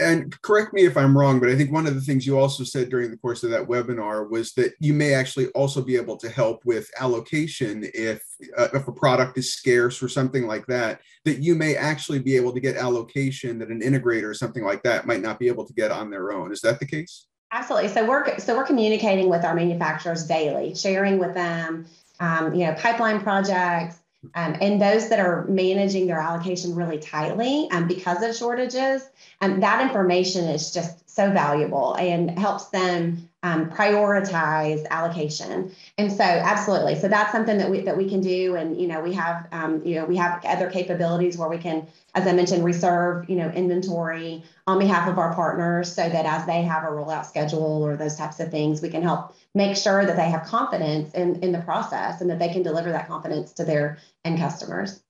and 0.00 0.40
correct 0.42 0.72
me 0.72 0.84
if 0.84 0.96
I'm 0.96 1.16
wrong, 1.16 1.40
but 1.40 1.48
I 1.48 1.56
think 1.56 1.72
one 1.72 1.86
of 1.86 1.94
the 1.94 2.00
things 2.00 2.26
you 2.26 2.38
also 2.38 2.64
said 2.64 2.88
during 2.88 3.10
the 3.10 3.16
course 3.16 3.42
of 3.42 3.50
that 3.50 3.66
webinar 3.66 4.28
was 4.30 4.52
that 4.54 4.72
you 4.80 4.92
may 4.92 5.14
actually 5.14 5.48
also 5.48 5.82
be 5.82 5.96
able 5.96 6.16
to 6.18 6.28
help 6.28 6.64
with 6.64 6.90
allocation 6.98 7.84
if 7.94 8.22
uh, 8.56 8.68
if 8.74 8.86
a 8.86 8.92
product 8.92 9.38
is 9.38 9.54
scarce 9.54 10.02
or 10.02 10.08
something 10.08 10.46
like 10.46 10.66
that. 10.66 11.00
That 11.24 11.42
you 11.42 11.54
may 11.54 11.76
actually 11.76 12.20
be 12.20 12.36
able 12.36 12.52
to 12.52 12.60
get 12.60 12.76
allocation 12.76 13.58
that 13.58 13.68
an 13.70 13.80
integrator 13.80 14.28
or 14.30 14.34
something 14.34 14.64
like 14.64 14.82
that 14.84 15.06
might 15.06 15.22
not 15.22 15.38
be 15.38 15.48
able 15.48 15.66
to 15.66 15.74
get 15.74 15.90
on 15.90 16.10
their 16.10 16.32
own. 16.32 16.52
Is 16.52 16.60
that 16.62 16.78
the 16.78 16.86
case? 16.86 17.26
Absolutely. 17.52 17.88
So 17.88 18.06
we're 18.06 18.38
so 18.38 18.56
we're 18.56 18.66
communicating 18.66 19.28
with 19.28 19.44
our 19.44 19.54
manufacturers 19.54 20.26
daily, 20.26 20.74
sharing 20.74 21.18
with 21.18 21.34
them, 21.34 21.86
um, 22.20 22.54
you 22.54 22.66
know, 22.66 22.74
pipeline 22.74 23.20
projects, 23.20 24.00
um, 24.34 24.56
and 24.60 24.80
those 24.82 25.08
that 25.10 25.20
are 25.20 25.44
managing 25.48 26.06
their 26.06 26.18
allocation 26.18 26.74
really 26.74 26.98
tightly 26.98 27.68
um, 27.70 27.86
because 27.86 28.22
of 28.22 28.34
shortages, 28.34 29.08
um, 29.40 29.60
that 29.60 29.80
information 29.80 30.46
is 30.46 30.72
just 30.72 31.08
so 31.08 31.30
valuable 31.30 31.94
and 31.94 32.36
helps 32.38 32.66
them 32.68 33.27
um, 33.42 33.70
prioritize 33.70 34.86
allocation. 34.88 35.72
And 35.96 36.10
so, 36.10 36.24
absolutely, 36.24 36.96
so 36.96 37.06
that's 37.06 37.30
something 37.30 37.56
that 37.58 37.70
we 37.70 37.80
that 37.82 37.96
we 37.96 38.08
can 38.08 38.20
do. 38.20 38.56
And 38.56 38.80
you 38.80 38.88
know, 38.88 39.00
we 39.00 39.12
have 39.12 39.46
um, 39.52 39.82
you 39.84 39.94
know 39.94 40.04
we 40.04 40.16
have 40.16 40.44
other 40.44 40.68
capabilities 40.70 41.38
where 41.38 41.48
we 41.48 41.58
can, 41.58 41.86
as 42.14 42.26
I 42.26 42.32
mentioned, 42.32 42.64
reserve 42.64 43.30
you 43.30 43.36
know 43.36 43.48
inventory 43.50 44.42
on 44.66 44.78
behalf 44.78 45.08
of 45.08 45.18
our 45.18 45.34
partners, 45.34 45.94
so 45.94 46.08
that 46.08 46.26
as 46.26 46.46
they 46.46 46.62
have 46.62 46.82
a 46.82 46.88
rollout 46.88 47.26
schedule 47.26 47.84
or 47.84 47.96
those 47.96 48.16
types 48.16 48.40
of 48.40 48.50
things, 48.50 48.82
we 48.82 48.88
can 48.88 49.02
help 49.02 49.36
make 49.54 49.76
sure 49.76 50.04
that 50.04 50.16
they 50.16 50.28
have 50.28 50.44
confidence 50.44 51.14
in, 51.14 51.42
in 51.42 51.52
the 51.52 51.60
process 51.60 52.20
and 52.20 52.30
that 52.30 52.38
they 52.38 52.48
can 52.48 52.62
deliver 52.62 52.90
that 52.90 53.08
confidence 53.08 53.52
to 53.52 53.64
their 53.64 53.98
end 54.24 54.38
customers. 54.38 55.00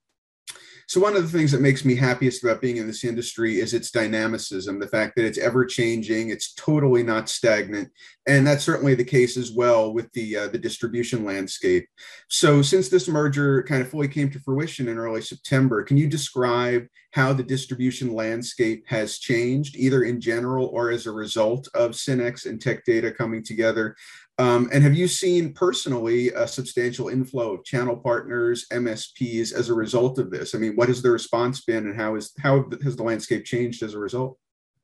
So 0.89 0.99
one 0.99 1.15
of 1.15 1.21
the 1.21 1.37
things 1.37 1.51
that 1.51 1.61
makes 1.61 1.85
me 1.85 1.93
happiest 1.95 2.43
about 2.43 2.61
being 2.61 2.77
in 2.77 2.87
this 2.87 3.03
industry 3.03 3.59
is 3.59 3.75
its 3.75 3.91
dynamicism, 3.91 4.79
the 4.79 4.87
fact 4.87 5.15
that 5.15 5.25
it's 5.25 5.37
ever 5.37 5.63
changing, 5.63 6.29
it's 6.31 6.55
totally 6.55 7.03
not 7.03 7.29
stagnant, 7.29 7.91
and 8.25 8.45
that's 8.45 8.63
certainly 8.63 8.95
the 8.95 9.03
case 9.03 9.37
as 9.37 9.51
well 9.51 9.93
with 9.93 10.11
the 10.13 10.35
uh, 10.35 10.47
the 10.47 10.57
distribution 10.57 11.23
landscape. 11.23 11.87
So 12.27 12.63
since 12.63 12.89
this 12.89 13.07
merger 13.07 13.61
kind 13.61 13.83
of 13.83 13.89
fully 13.89 14.07
came 14.07 14.31
to 14.31 14.39
fruition 14.39 14.87
in 14.87 14.97
early 14.97 15.21
September, 15.21 15.83
can 15.83 15.95
you 15.95 16.07
describe 16.07 16.87
how 17.11 17.33
the 17.33 17.43
distribution 17.43 18.13
landscape 18.13 18.83
has 18.87 19.17
changed, 19.17 19.75
either 19.75 20.03
in 20.03 20.21
general 20.21 20.67
or 20.67 20.91
as 20.91 21.07
a 21.07 21.11
result 21.11 21.67
of 21.73 21.91
Synnex 21.91 22.45
and 22.45 22.61
Tech 22.61 22.85
Data 22.85 23.11
coming 23.11 23.43
together? 23.43 23.95
Um, 24.37 24.69
and 24.71 24.83
have 24.83 24.93
you 24.93 25.07
seen 25.07 25.53
personally 25.53 26.29
a 26.29 26.47
substantial 26.47 27.09
inflow 27.09 27.55
of 27.55 27.65
channel 27.65 27.97
partners, 27.97 28.65
MSPs 28.71 29.53
as 29.53 29.69
a 29.69 29.73
result 29.73 30.17
of 30.17 30.31
this? 30.31 30.55
I 30.55 30.59
mean, 30.59 30.75
what 30.75 30.87
has 30.87 31.01
the 31.01 31.11
response 31.11 31.61
been, 31.61 31.87
and 31.87 31.95
how 31.95 32.15
is 32.15 32.31
how 32.39 32.65
has 32.83 32.95
the 32.95 33.03
landscape 33.03 33.43
changed 33.43 33.83
as 33.83 33.95
a 33.95 33.99
result? 33.99 34.37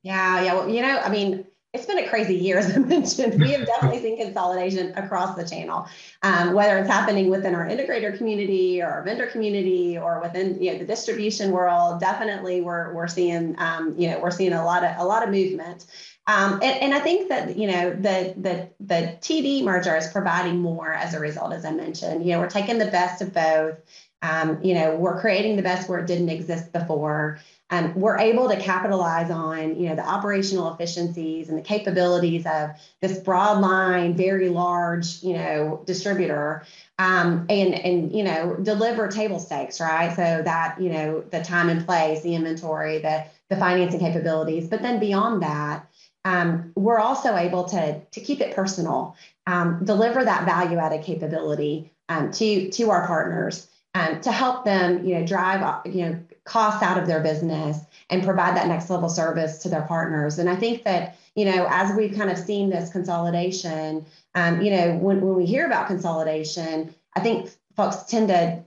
Yeah, 0.03 0.41
yeah. 0.41 0.53
Well, 0.55 0.69
you 0.69 0.81
know, 0.81 0.99
I 0.99 1.09
mean, 1.09 1.45
it's 1.75 1.85
been 1.85 1.99
a 1.99 2.07
crazy 2.07 2.35
year, 2.35 2.57
as 2.57 2.75
I 2.75 2.79
mentioned. 2.95 3.39
We 3.39 3.51
have 3.51 3.65
definitely 3.65 4.01
seen 4.01 4.17
consolidation 4.17 4.97
across 4.97 5.35
the 5.35 5.47
channel, 5.47 5.87
um, 6.23 6.53
whether 6.53 6.77
it's 6.77 6.89
happening 6.89 7.29
within 7.29 7.53
our 7.53 7.65
integrator 7.67 8.17
community 8.17 8.81
or 8.81 8.87
our 8.87 9.03
vendor 9.03 9.27
community 9.27 9.97
or 9.97 10.21
within 10.21 10.61
you 10.61 10.71
know 10.71 10.79
the 10.79 10.85
distribution 10.85 11.51
world. 11.51 11.99
Definitely, 11.99 12.61
we're 12.61 12.93
we're 12.93 13.07
seeing 13.07 13.55
um, 13.59 13.93
you 13.97 14.09
know 14.09 14.19
we're 14.19 14.31
seeing 14.31 14.53
a 14.53 14.63
lot 14.63 14.83
of 14.83 14.97
a 14.97 15.03
lot 15.05 15.23
of 15.23 15.29
movement. 15.29 15.85
Um, 16.27 16.53
and, 16.53 16.81
and, 16.81 16.93
I 16.95 16.99
think 17.01 17.29
that 17.29 17.55
you 17.55 17.67
know 17.67 17.91
the 17.91 18.33
the 18.37 18.69
the 18.79 19.17
TD 19.21 19.63
merger 19.63 19.95
is 19.95 20.07
providing 20.07 20.57
more 20.57 20.91
as 20.91 21.13
a 21.13 21.19
result, 21.19 21.53
as 21.53 21.65
I 21.65 21.71
mentioned. 21.71 22.25
You 22.25 22.31
know, 22.31 22.39
we're 22.39 22.49
taking 22.49 22.79
the 22.79 22.87
best 22.87 23.21
of 23.21 23.31
both. 23.31 23.79
Um, 24.23 24.59
you 24.63 24.73
know, 24.73 24.95
we're 24.95 25.19
creating 25.19 25.55
the 25.55 25.61
best 25.61 25.87
where 25.87 25.99
it 25.99 26.07
didn't 26.07 26.29
exist 26.29 26.73
before. 26.73 27.39
Um, 27.71 27.95
we're 27.95 28.19
able 28.19 28.47
to 28.49 28.57
capitalize 28.57 29.31
on 29.31 29.79
you 29.79 29.89
know 29.89 29.95
the 29.95 30.07
operational 30.07 30.71
efficiencies 30.73 31.49
and 31.49 31.57
the 31.57 31.63
capabilities 31.63 32.45
of 32.45 32.71
this 33.01 33.17
broad 33.17 33.59
line, 33.59 34.15
very 34.15 34.49
large 34.49 35.23
you 35.23 35.33
know 35.33 35.81
distributor, 35.85 36.63
um, 36.99 37.45
and 37.49 37.73
and 37.73 38.11
you 38.11 38.23
know 38.23 38.55
deliver 38.61 39.07
table 39.07 39.39
stakes, 39.39 39.81
right? 39.81 40.15
So 40.15 40.41
that 40.43 40.79
you 40.79 40.89
know 40.89 41.21
the 41.21 41.41
time 41.41 41.69
and 41.69 41.85
place, 41.85 42.21
the 42.21 42.35
inventory, 42.35 42.99
the 42.99 43.25
the 43.49 43.55
financing 43.55 43.99
capabilities, 43.99 44.67
but 44.67 44.81
then 44.81 44.99
beyond 44.99 45.41
that 45.41 45.87
um, 46.25 46.71
we're 46.75 46.99
also 46.99 47.35
able 47.37 47.65
to, 47.65 48.01
to 48.01 48.19
keep 48.19 48.41
it 48.41 48.55
personal, 48.55 49.15
um, 49.45 49.85
deliver 49.85 50.25
that 50.25 50.43
value 50.43 50.79
added 50.79 51.03
capability 51.03 51.93
um, 52.09 52.31
to, 52.31 52.69
to 52.71 52.89
our 52.89 53.05
partners 53.05 53.69
um, 53.93 54.19
to 54.21 54.31
help 54.31 54.65
them, 54.65 55.05
you 55.05 55.19
know, 55.19 55.25
drive, 55.25 55.85
you 55.85 56.01
know, 56.01 56.19
costs 56.45 56.81
out 56.81 56.97
of 56.97 57.07
their 57.07 57.21
business 57.21 57.79
and 58.09 58.23
provide 58.23 58.55
that 58.55 58.67
next 58.67 58.89
level 58.89 59.09
service 59.09 59.57
to 59.59 59.69
their 59.69 59.81
partners. 59.81 60.39
And 60.39 60.49
I 60.49 60.55
think 60.55 60.83
that, 60.83 61.17
you 61.35 61.45
know, 61.45 61.67
as 61.69 61.95
we've 61.95 62.15
kind 62.15 62.29
of 62.29 62.37
seen 62.37 62.69
this 62.69 62.91
consolidation, 62.91 64.05
um, 64.35 64.61
you 64.61 64.71
know, 64.71 64.95
when, 64.95 65.21
when 65.21 65.35
we 65.35 65.45
hear 65.45 65.65
about 65.65 65.87
consolidation, 65.87 66.93
I 67.15 67.19
think 67.19 67.49
folks 67.75 68.03
tend 68.03 68.27
to 68.29 68.63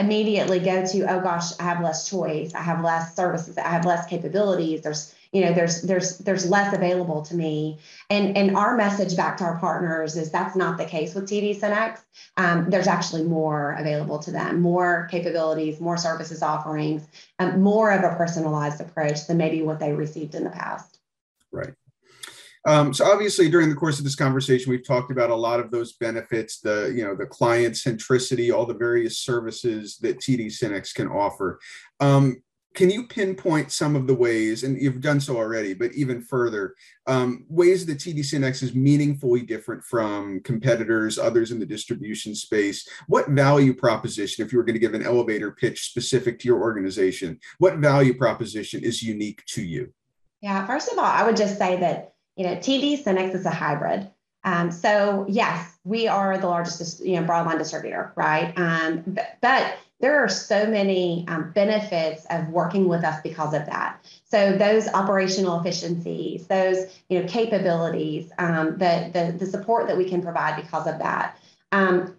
immediately 0.00 0.58
go 0.58 0.84
to, 0.84 1.12
oh 1.12 1.20
gosh, 1.20 1.58
I 1.60 1.64
have 1.64 1.82
less 1.82 2.08
choice, 2.08 2.54
I 2.54 2.62
have 2.62 2.82
less 2.82 3.14
services, 3.14 3.56
I 3.58 3.68
have 3.68 3.84
less 3.84 4.06
capabilities. 4.06 4.82
There's 4.82 5.14
you 5.32 5.44
know 5.44 5.52
there's 5.52 5.82
there's 5.82 6.18
there's 6.18 6.50
less 6.50 6.74
available 6.74 7.22
to 7.22 7.36
me. 7.36 7.78
And 8.08 8.36
and 8.36 8.56
our 8.56 8.76
message 8.76 9.16
back 9.16 9.36
to 9.36 9.44
our 9.44 9.58
partners 9.58 10.16
is 10.16 10.32
that's 10.32 10.56
not 10.56 10.76
the 10.76 10.84
case 10.84 11.14
with 11.14 11.28
td 11.28 11.60
synnex. 11.60 12.00
Um, 12.36 12.68
there's 12.68 12.88
actually 12.88 13.22
more 13.22 13.76
available 13.78 14.18
to 14.20 14.32
them 14.32 14.60
more 14.60 15.06
capabilities 15.10 15.80
more 15.80 15.96
services 15.96 16.42
offerings 16.42 17.06
um, 17.38 17.62
more 17.62 17.92
of 17.92 18.02
a 18.02 18.16
personalized 18.16 18.80
approach 18.80 19.28
than 19.28 19.36
maybe 19.36 19.62
what 19.62 19.78
they 19.78 19.92
received 19.92 20.34
in 20.34 20.42
the 20.42 20.50
past. 20.50 20.98
Right 21.52 21.74
um, 22.66 22.92
so 22.92 23.04
obviously 23.10 23.48
during 23.48 23.68
the 23.68 23.74
course 23.74 23.98
of 23.98 24.04
this 24.04 24.14
conversation 24.14 24.70
we've 24.70 24.86
talked 24.86 25.10
about 25.10 25.30
a 25.30 25.34
lot 25.34 25.60
of 25.60 25.70
those 25.70 25.94
benefits 25.94 26.60
the 26.60 26.92
you 26.94 27.04
know 27.04 27.14
the 27.14 27.26
client 27.26 27.74
centricity 27.74 28.54
all 28.54 28.66
the 28.66 28.74
various 28.74 29.18
services 29.18 29.98
that 29.98 30.18
td 30.18 30.46
synnex 30.46 30.94
can 30.94 31.08
offer 31.08 31.58
um, 32.00 32.42
can 32.74 32.88
you 32.88 33.06
pinpoint 33.08 33.72
some 33.72 33.96
of 33.96 34.06
the 34.06 34.14
ways, 34.14 34.62
and 34.62 34.80
you've 34.80 35.00
done 35.00 35.20
so 35.20 35.36
already, 35.36 35.74
but 35.74 35.92
even 35.92 36.22
further, 36.22 36.76
um, 37.08 37.44
ways 37.48 37.84
that 37.86 37.98
TD 37.98 38.20
SYNNEX 38.20 38.62
is 38.62 38.74
meaningfully 38.74 39.42
different 39.42 39.82
from 39.82 40.40
competitors, 40.44 41.18
others 41.18 41.50
in 41.50 41.58
the 41.58 41.66
distribution 41.66 42.32
space? 42.34 42.88
What 43.08 43.28
value 43.30 43.74
proposition, 43.74 44.44
if 44.44 44.52
you 44.52 44.58
were 44.58 44.64
going 44.64 44.74
to 44.74 44.80
give 44.80 44.94
an 44.94 45.04
elevator 45.04 45.50
pitch 45.50 45.90
specific 45.90 46.38
to 46.40 46.48
your 46.48 46.60
organization, 46.60 47.40
what 47.58 47.78
value 47.78 48.14
proposition 48.14 48.84
is 48.84 49.02
unique 49.02 49.44
to 49.46 49.62
you? 49.62 49.92
Yeah, 50.40 50.64
first 50.64 50.92
of 50.92 50.98
all, 50.98 51.04
I 51.04 51.24
would 51.24 51.36
just 51.36 51.58
say 51.58 51.80
that 51.80 52.09
you 52.40 52.46
know 52.46 52.56
TD 52.56 53.04
SYNNEX 53.04 53.34
is 53.34 53.44
a 53.44 53.50
hybrid. 53.50 54.10
Um, 54.44 54.72
so 54.72 55.26
yes, 55.28 55.76
we 55.84 56.08
are 56.08 56.38
the 56.38 56.46
largest 56.46 57.04
you 57.04 57.20
know 57.20 57.26
broadline 57.26 57.58
distributor, 57.58 58.14
right? 58.16 58.54
Um, 58.56 59.02
but, 59.06 59.36
but 59.42 59.76
there 60.00 60.24
are 60.24 60.28
so 60.30 60.66
many 60.66 61.26
um, 61.28 61.50
benefits 61.50 62.24
of 62.30 62.48
working 62.48 62.88
with 62.88 63.04
us 63.04 63.20
because 63.20 63.52
of 63.52 63.66
that. 63.66 64.02
So 64.24 64.56
those 64.56 64.88
operational 64.88 65.60
efficiencies, 65.60 66.46
those 66.46 66.86
you 67.10 67.20
know 67.20 67.28
capabilities, 67.28 68.32
um, 68.38 68.78
the, 68.78 69.10
the 69.12 69.36
the 69.38 69.44
support 69.44 69.86
that 69.88 69.98
we 69.98 70.08
can 70.08 70.22
provide 70.22 70.56
because 70.56 70.86
of 70.86 70.98
that, 70.98 71.38
um, 71.72 72.16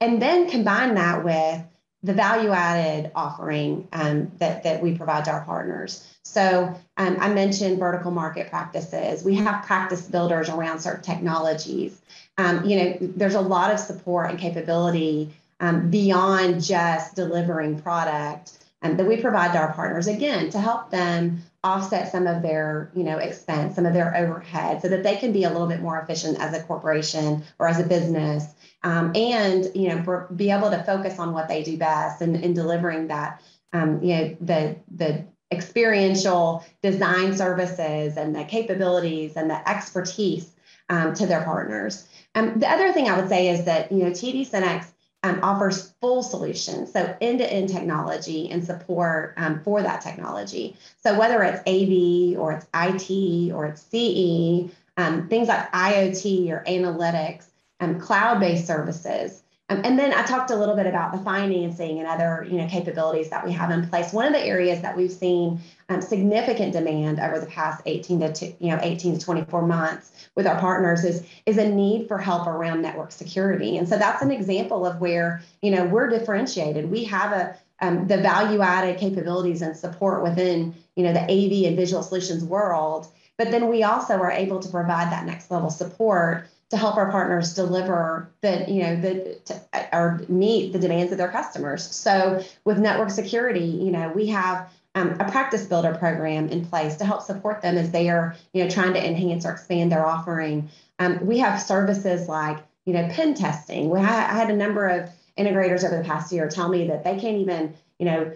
and 0.00 0.20
then 0.20 0.50
combine 0.50 0.96
that 0.96 1.24
with 1.24 1.62
the 2.06 2.14
value 2.14 2.50
added 2.50 3.10
offering 3.14 3.88
um, 3.92 4.30
that 4.38 4.62
that 4.62 4.80
we 4.80 4.96
provide 4.96 5.24
to 5.24 5.32
our 5.32 5.44
partners. 5.44 6.06
So 6.22 6.74
um, 6.96 7.16
I 7.20 7.32
mentioned 7.32 7.78
vertical 7.78 8.10
market 8.10 8.48
practices. 8.48 9.24
We 9.24 9.34
have 9.36 9.64
practice 9.64 10.02
builders 10.02 10.48
around 10.48 10.78
certain 10.80 11.02
technologies. 11.02 12.00
Um, 12.38 12.64
you 12.64 12.76
know, 12.76 12.96
there's 13.00 13.34
a 13.34 13.40
lot 13.40 13.72
of 13.72 13.80
support 13.80 14.30
and 14.30 14.38
capability 14.38 15.34
um, 15.60 15.90
beyond 15.90 16.62
just 16.62 17.16
delivering 17.16 17.80
product 17.80 18.58
um, 18.82 18.96
that 18.96 19.06
we 19.06 19.16
provide 19.16 19.52
to 19.52 19.58
our 19.58 19.72
partners 19.72 20.06
again 20.06 20.50
to 20.50 20.60
help 20.60 20.90
them 20.90 21.42
offset 21.66 22.12
some 22.12 22.28
of 22.28 22.42
their 22.42 22.90
you 22.94 23.02
know 23.02 23.18
expense 23.18 23.74
some 23.74 23.84
of 23.84 23.92
their 23.92 24.16
overhead 24.16 24.80
so 24.80 24.88
that 24.88 25.02
they 25.02 25.16
can 25.16 25.32
be 25.32 25.42
a 25.42 25.50
little 25.50 25.66
bit 25.66 25.80
more 25.80 25.98
efficient 25.98 26.38
as 26.38 26.54
a 26.54 26.62
corporation 26.62 27.42
or 27.58 27.66
as 27.66 27.80
a 27.80 27.84
business 27.84 28.46
um, 28.84 29.10
and 29.16 29.68
you 29.74 29.88
know 29.88 30.26
be 30.36 30.50
able 30.50 30.70
to 30.70 30.82
focus 30.84 31.18
on 31.18 31.32
what 31.32 31.48
they 31.48 31.64
do 31.64 31.76
best 31.76 32.22
and 32.22 32.36
in 32.36 32.54
delivering 32.54 33.08
that 33.08 33.42
um, 33.72 34.00
you 34.00 34.14
know 34.14 34.36
the 34.40 34.76
the 34.94 35.24
experiential 35.52 36.64
design 36.82 37.36
services 37.36 38.16
and 38.16 38.34
the 38.34 38.44
capabilities 38.44 39.36
and 39.36 39.50
the 39.50 39.68
expertise 39.68 40.50
um, 40.88 41.14
to 41.14 41.26
their 41.26 41.42
partners. 41.42 42.06
Um, 42.34 42.58
the 42.58 42.68
other 42.68 42.92
thing 42.92 43.08
I 43.08 43.18
would 43.18 43.28
say 43.28 43.48
is 43.48 43.64
that 43.64 43.90
you 43.90 43.98
know 43.98 44.10
TD 44.10 44.46
SYNNEX 44.46 44.86
um, 45.26 45.40
offers 45.42 45.92
full 46.00 46.22
solutions, 46.22 46.92
so 46.92 47.16
end-to-end 47.20 47.68
technology 47.68 48.48
and 48.48 48.64
support 48.64 49.34
um, 49.36 49.60
for 49.60 49.82
that 49.82 50.00
technology. 50.00 50.76
So 51.02 51.18
whether 51.18 51.42
it's 51.42 51.60
AV 51.66 52.38
or 52.38 52.52
it's 52.52 52.66
IT 52.72 53.52
or 53.52 53.66
it's 53.66 53.82
CE, 53.82 54.70
um, 54.96 55.28
things 55.28 55.48
like 55.48 55.70
IoT 55.72 56.50
or 56.50 56.62
analytics, 56.66 57.46
um, 57.80 57.98
cloud-based 57.98 58.66
services. 58.66 59.42
Um, 59.68 59.80
and 59.84 59.98
then 59.98 60.12
I 60.12 60.22
talked 60.22 60.50
a 60.50 60.56
little 60.56 60.76
bit 60.76 60.86
about 60.86 61.10
the 61.10 61.18
financing 61.18 61.98
and 61.98 62.06
other 62.06 62.46
you 62.48 62.56
know 62.58 62.68
capabilities 62.68 63.30
that 63.30 63.44
we 63.44 63.52
have 63.52 63.70
in 63.70 63.88
place. 63.88 64.12
One 64.12 64.26
of 64.26 64.32
the 64.32 64.44
areas 64.44 64.80
that 64.82 64.96
we've 64.96 65.10
seen 65.10 65.60
um, 65.88 66.00
significant 66.00 66.72
demand 66.72 67.18
over 67.18 67.40
the 67.40 67.46
past 67.46 67.82
18 67.84 68.32
to 68.32 68.46
you 68.60 68.70
know 68.70 68.78
18 68.80 69.18
to 69.18 69.24
24 69.24 69.66
months 69.66 70.28
with 70.36 70.46
our 70.46 70.58
partners 70.60 71.04
is 71.04 71.26
is 71.46 71.58
a 71.58 71.68
need 71.68 72.06
for 72.06 72.18
help 72.18 72.46
around 72.46 72.82
network 72.82 73.10
security. 73.10 73.76
And 73.76 73.88
so 73.88 73.98
that's 73.98 74.22
an 74.22 74.30
example 74.30 74.86
of 74.86 75.00
where 75.00 75.42
you 75.62 75.72
know 75.72 75.84
we're 75.84 76.08
differentiated. 76.08 76.88
We 76.88 77.02
have 77.04 77.32
a 77.32 77.56
um, 77.80 78.06
the 78.06 78.18
value 78.18 78.60
added 78.60 78.98
capabilities 78.98 79.62
and 79.62 79.76
support 79.76 80.22
within 80.22 80.76
you 80.94 81.02
know 81.02 81.12
the 81.12 81.22
AV 81.22 81.66
and 81.66 81.76
visual 81.76 82.04
solutions 82.04 82.44
world, 82.44 83.08
but 83.36 83.50
then 83.50 83.68
we 83.68 83.82
also 83.82 84.14
are 84.14 84.30
able 84.30 84.60
to 84.60 84.68
provide 84.68 85.10
that 85.10 85.26
next 85.26 85.50
level 85.50 85.70
support 85.70 86.46
to 86.70 86.76
help 86.76 86.96
our 86.96 87.10
partners 87.10 87.54
deliver 87.54 88.30
that 88.40 88.68
you 88.68 88.82
know 88.82 88.96
that 88.96 89.88
or 89.92 90.20
meet 90.28 90.72
the 90.72 90.78
demands 90.78 91.12
of 91.12 91.18
their 91.18 91.30
customers. 91.30 91.84
So 91.94 92.42
with 92.64 92.78
network 92.78 93.10
security, 93.10 93.64
you 93.64 93.90
know 93.90 94.08
we 94.08 94.26
have 94.26 94.68
um, 94.94 95.16
a 95.20 95.30
practice 95.30 95.66
builder 95.66 95.94
program 95.94 96.48
in 96.48 96.64
place 96.64 96.96
to 96.96 97.04
help 97.04 97.22
support 97.22 97.62
them 97.62 97.76
as 97.76 97.90
they 97.90 98.08
are 98.08 98.34
you 98.52 98.64
know 98.64 98.70
trying 98.70 98.94
to 98.94 99.06
enhance 99.06 99.46
or 99.46 99.52
expand 99.52 99.92
their 99.92 100.04
offering. 100.04 100.68
Um, 100.98 101.24
we 101.24 101.38
have 101.38 101.60
services 101.62 102.28
like 102.28 102.58
you 102.84 102.92
know 102.92 103.08
pen 103.10 103.34
testing. 103.34 103.90
We 103.90 104.00
I 104.00 104.34
had 104.34 104.50
a 104.50 104.56
number 104.56 104.88
of 104.88 105.10
integrators 105.38 105.84
over 105.84 105.98
the 105.98 106.08
past 106.08 106.32
year 106.32 106.48
tell 106.48 106.68
me 106.68 106.88
that 106.88 107.04
they 107.04 107.18
can't 107.18 107.38
even 107.38 107.74
you 107.98 108.06
know 108.06 108.32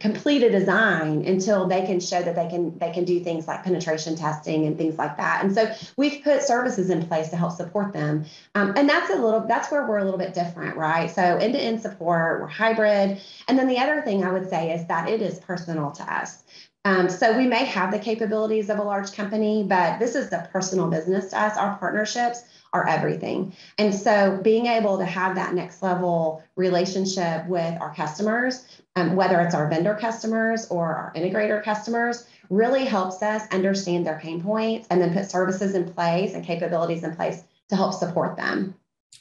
complete 0.00 0.42
a 0.42 0.50
design 0.50 1.24
until 1.26 1.66
they 1.66 1.84
can 1.84 2.00
show 2.00 2.22
that 2.22 2.34
they 2.34 2.48
can 2.48 2.78
they 2.78 2.90
can 2.90 3.04
do 3.04 3.20
things 3.20 3.46
like 3.46 3.62
penetration 3.64 4.16
testing 4.16 4.66
and 4.66 4.78
things 4.78 4.96
like 4.96 5.16
that. 5.18 5.44
And 5.44 5.54
so 5.54 5.70
we've 5.96 6.22
put 6.24 6.42
services 6.42 6.88
in 6.88 7.06
place 7.06 7.28
to 7.30 7.36
help 7.36 7.52
support 7.52 7.92
them. 7.92 8.24
Um, 8.54 8.72
and 8.76 8.88
that's 8.88 9.10
a 9.10 9.16
little 9.16 9.40
that's 9.46 9.70
where 9.70 9.86
we're 9.86 9.98
a 9.98 10.04
little 10.04 10.18
bit 10.18 10.32
different 10.32 10.76
right? 10.76 11.10
So 11.10 11.22
end-to-end 11.22 11.82
support 11.82 12.40
we're 12.40 12.46
hybrid. 12.46 13.20
And 13.46 13.58
then 13.58 13.68
the 13.68 13.78
other 13.78 14.00
thing 14.02 14.24
i 14.24 14.32
would 14.32 14.48
say 14.48 14.72
is 14.72 14.86
that 14.86 15.08
it 15.08 15.20
is 15.20 15.38
personal 15.38 15.90
to 15.92 16.02
us 16.02 16.42
um, 16.88 17.08
so 17.08 17.36
we 17.36 17.46
may 17.46 17.64
have 17.64 17.90
the 17.92 17.98
capabilities 17.98 18.70
of 18.70 18.78
a 18.78 18.82
large 18.82 19.12
company 19.12 19.62
but 19.62 19.98
this 19.98 20.14
is 20.14 20.32
a 20.32 20.48
personal 20.52 20.88
business 20.88 21.30
to 21.30 21.40
us 21.40 21.56
our 21.56 21.76
partnerships 21.78 22.44
are 22.72 22.86
everything. 22.86 23.54
And 23.78 23.94
so 23.94 24.38
being 24.42 24.66
able 24.66 24.98
to 24.98 25.04
have 25.04 25.34
that 25.36 25.54
next 25.54 25.82
level 25.82 26.42
relationship 26.56 27.46
with 27.46 27.80
our 27.80 27.94
customers, 27.94 28.64
um, 28.96 29.16
whether 29.16 29.40
it's 29.40 29.54
our 29.54 29.68
vendor 29.68 29.94
customers 29.94 30.66
or 30.70 30.94
our 30.94 31.12
integrator 31.16 31.62
customers, 31.62 32.26
really 32.50 32.84
helps 32.84 33.22
us 33.22 33.42
understand 33.52 34.06
their 34.06 34.18
pain 34.18 34.42
points 34.42 34.86
and 34.90 35.00
then 35.00 35.12
put 35.12 35.30
services 35.30 35.74
in 35.74 35.92
place 35.92 36.34
and 36.34 36.44
capabilities 36.44 37.04
in 37.04 37.14
place 37.14 37.42
to 37.68 37.76
help 37.76 37.94
support 37.94 38.36
them. 38.36 38.74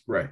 Right. 0.07 0.29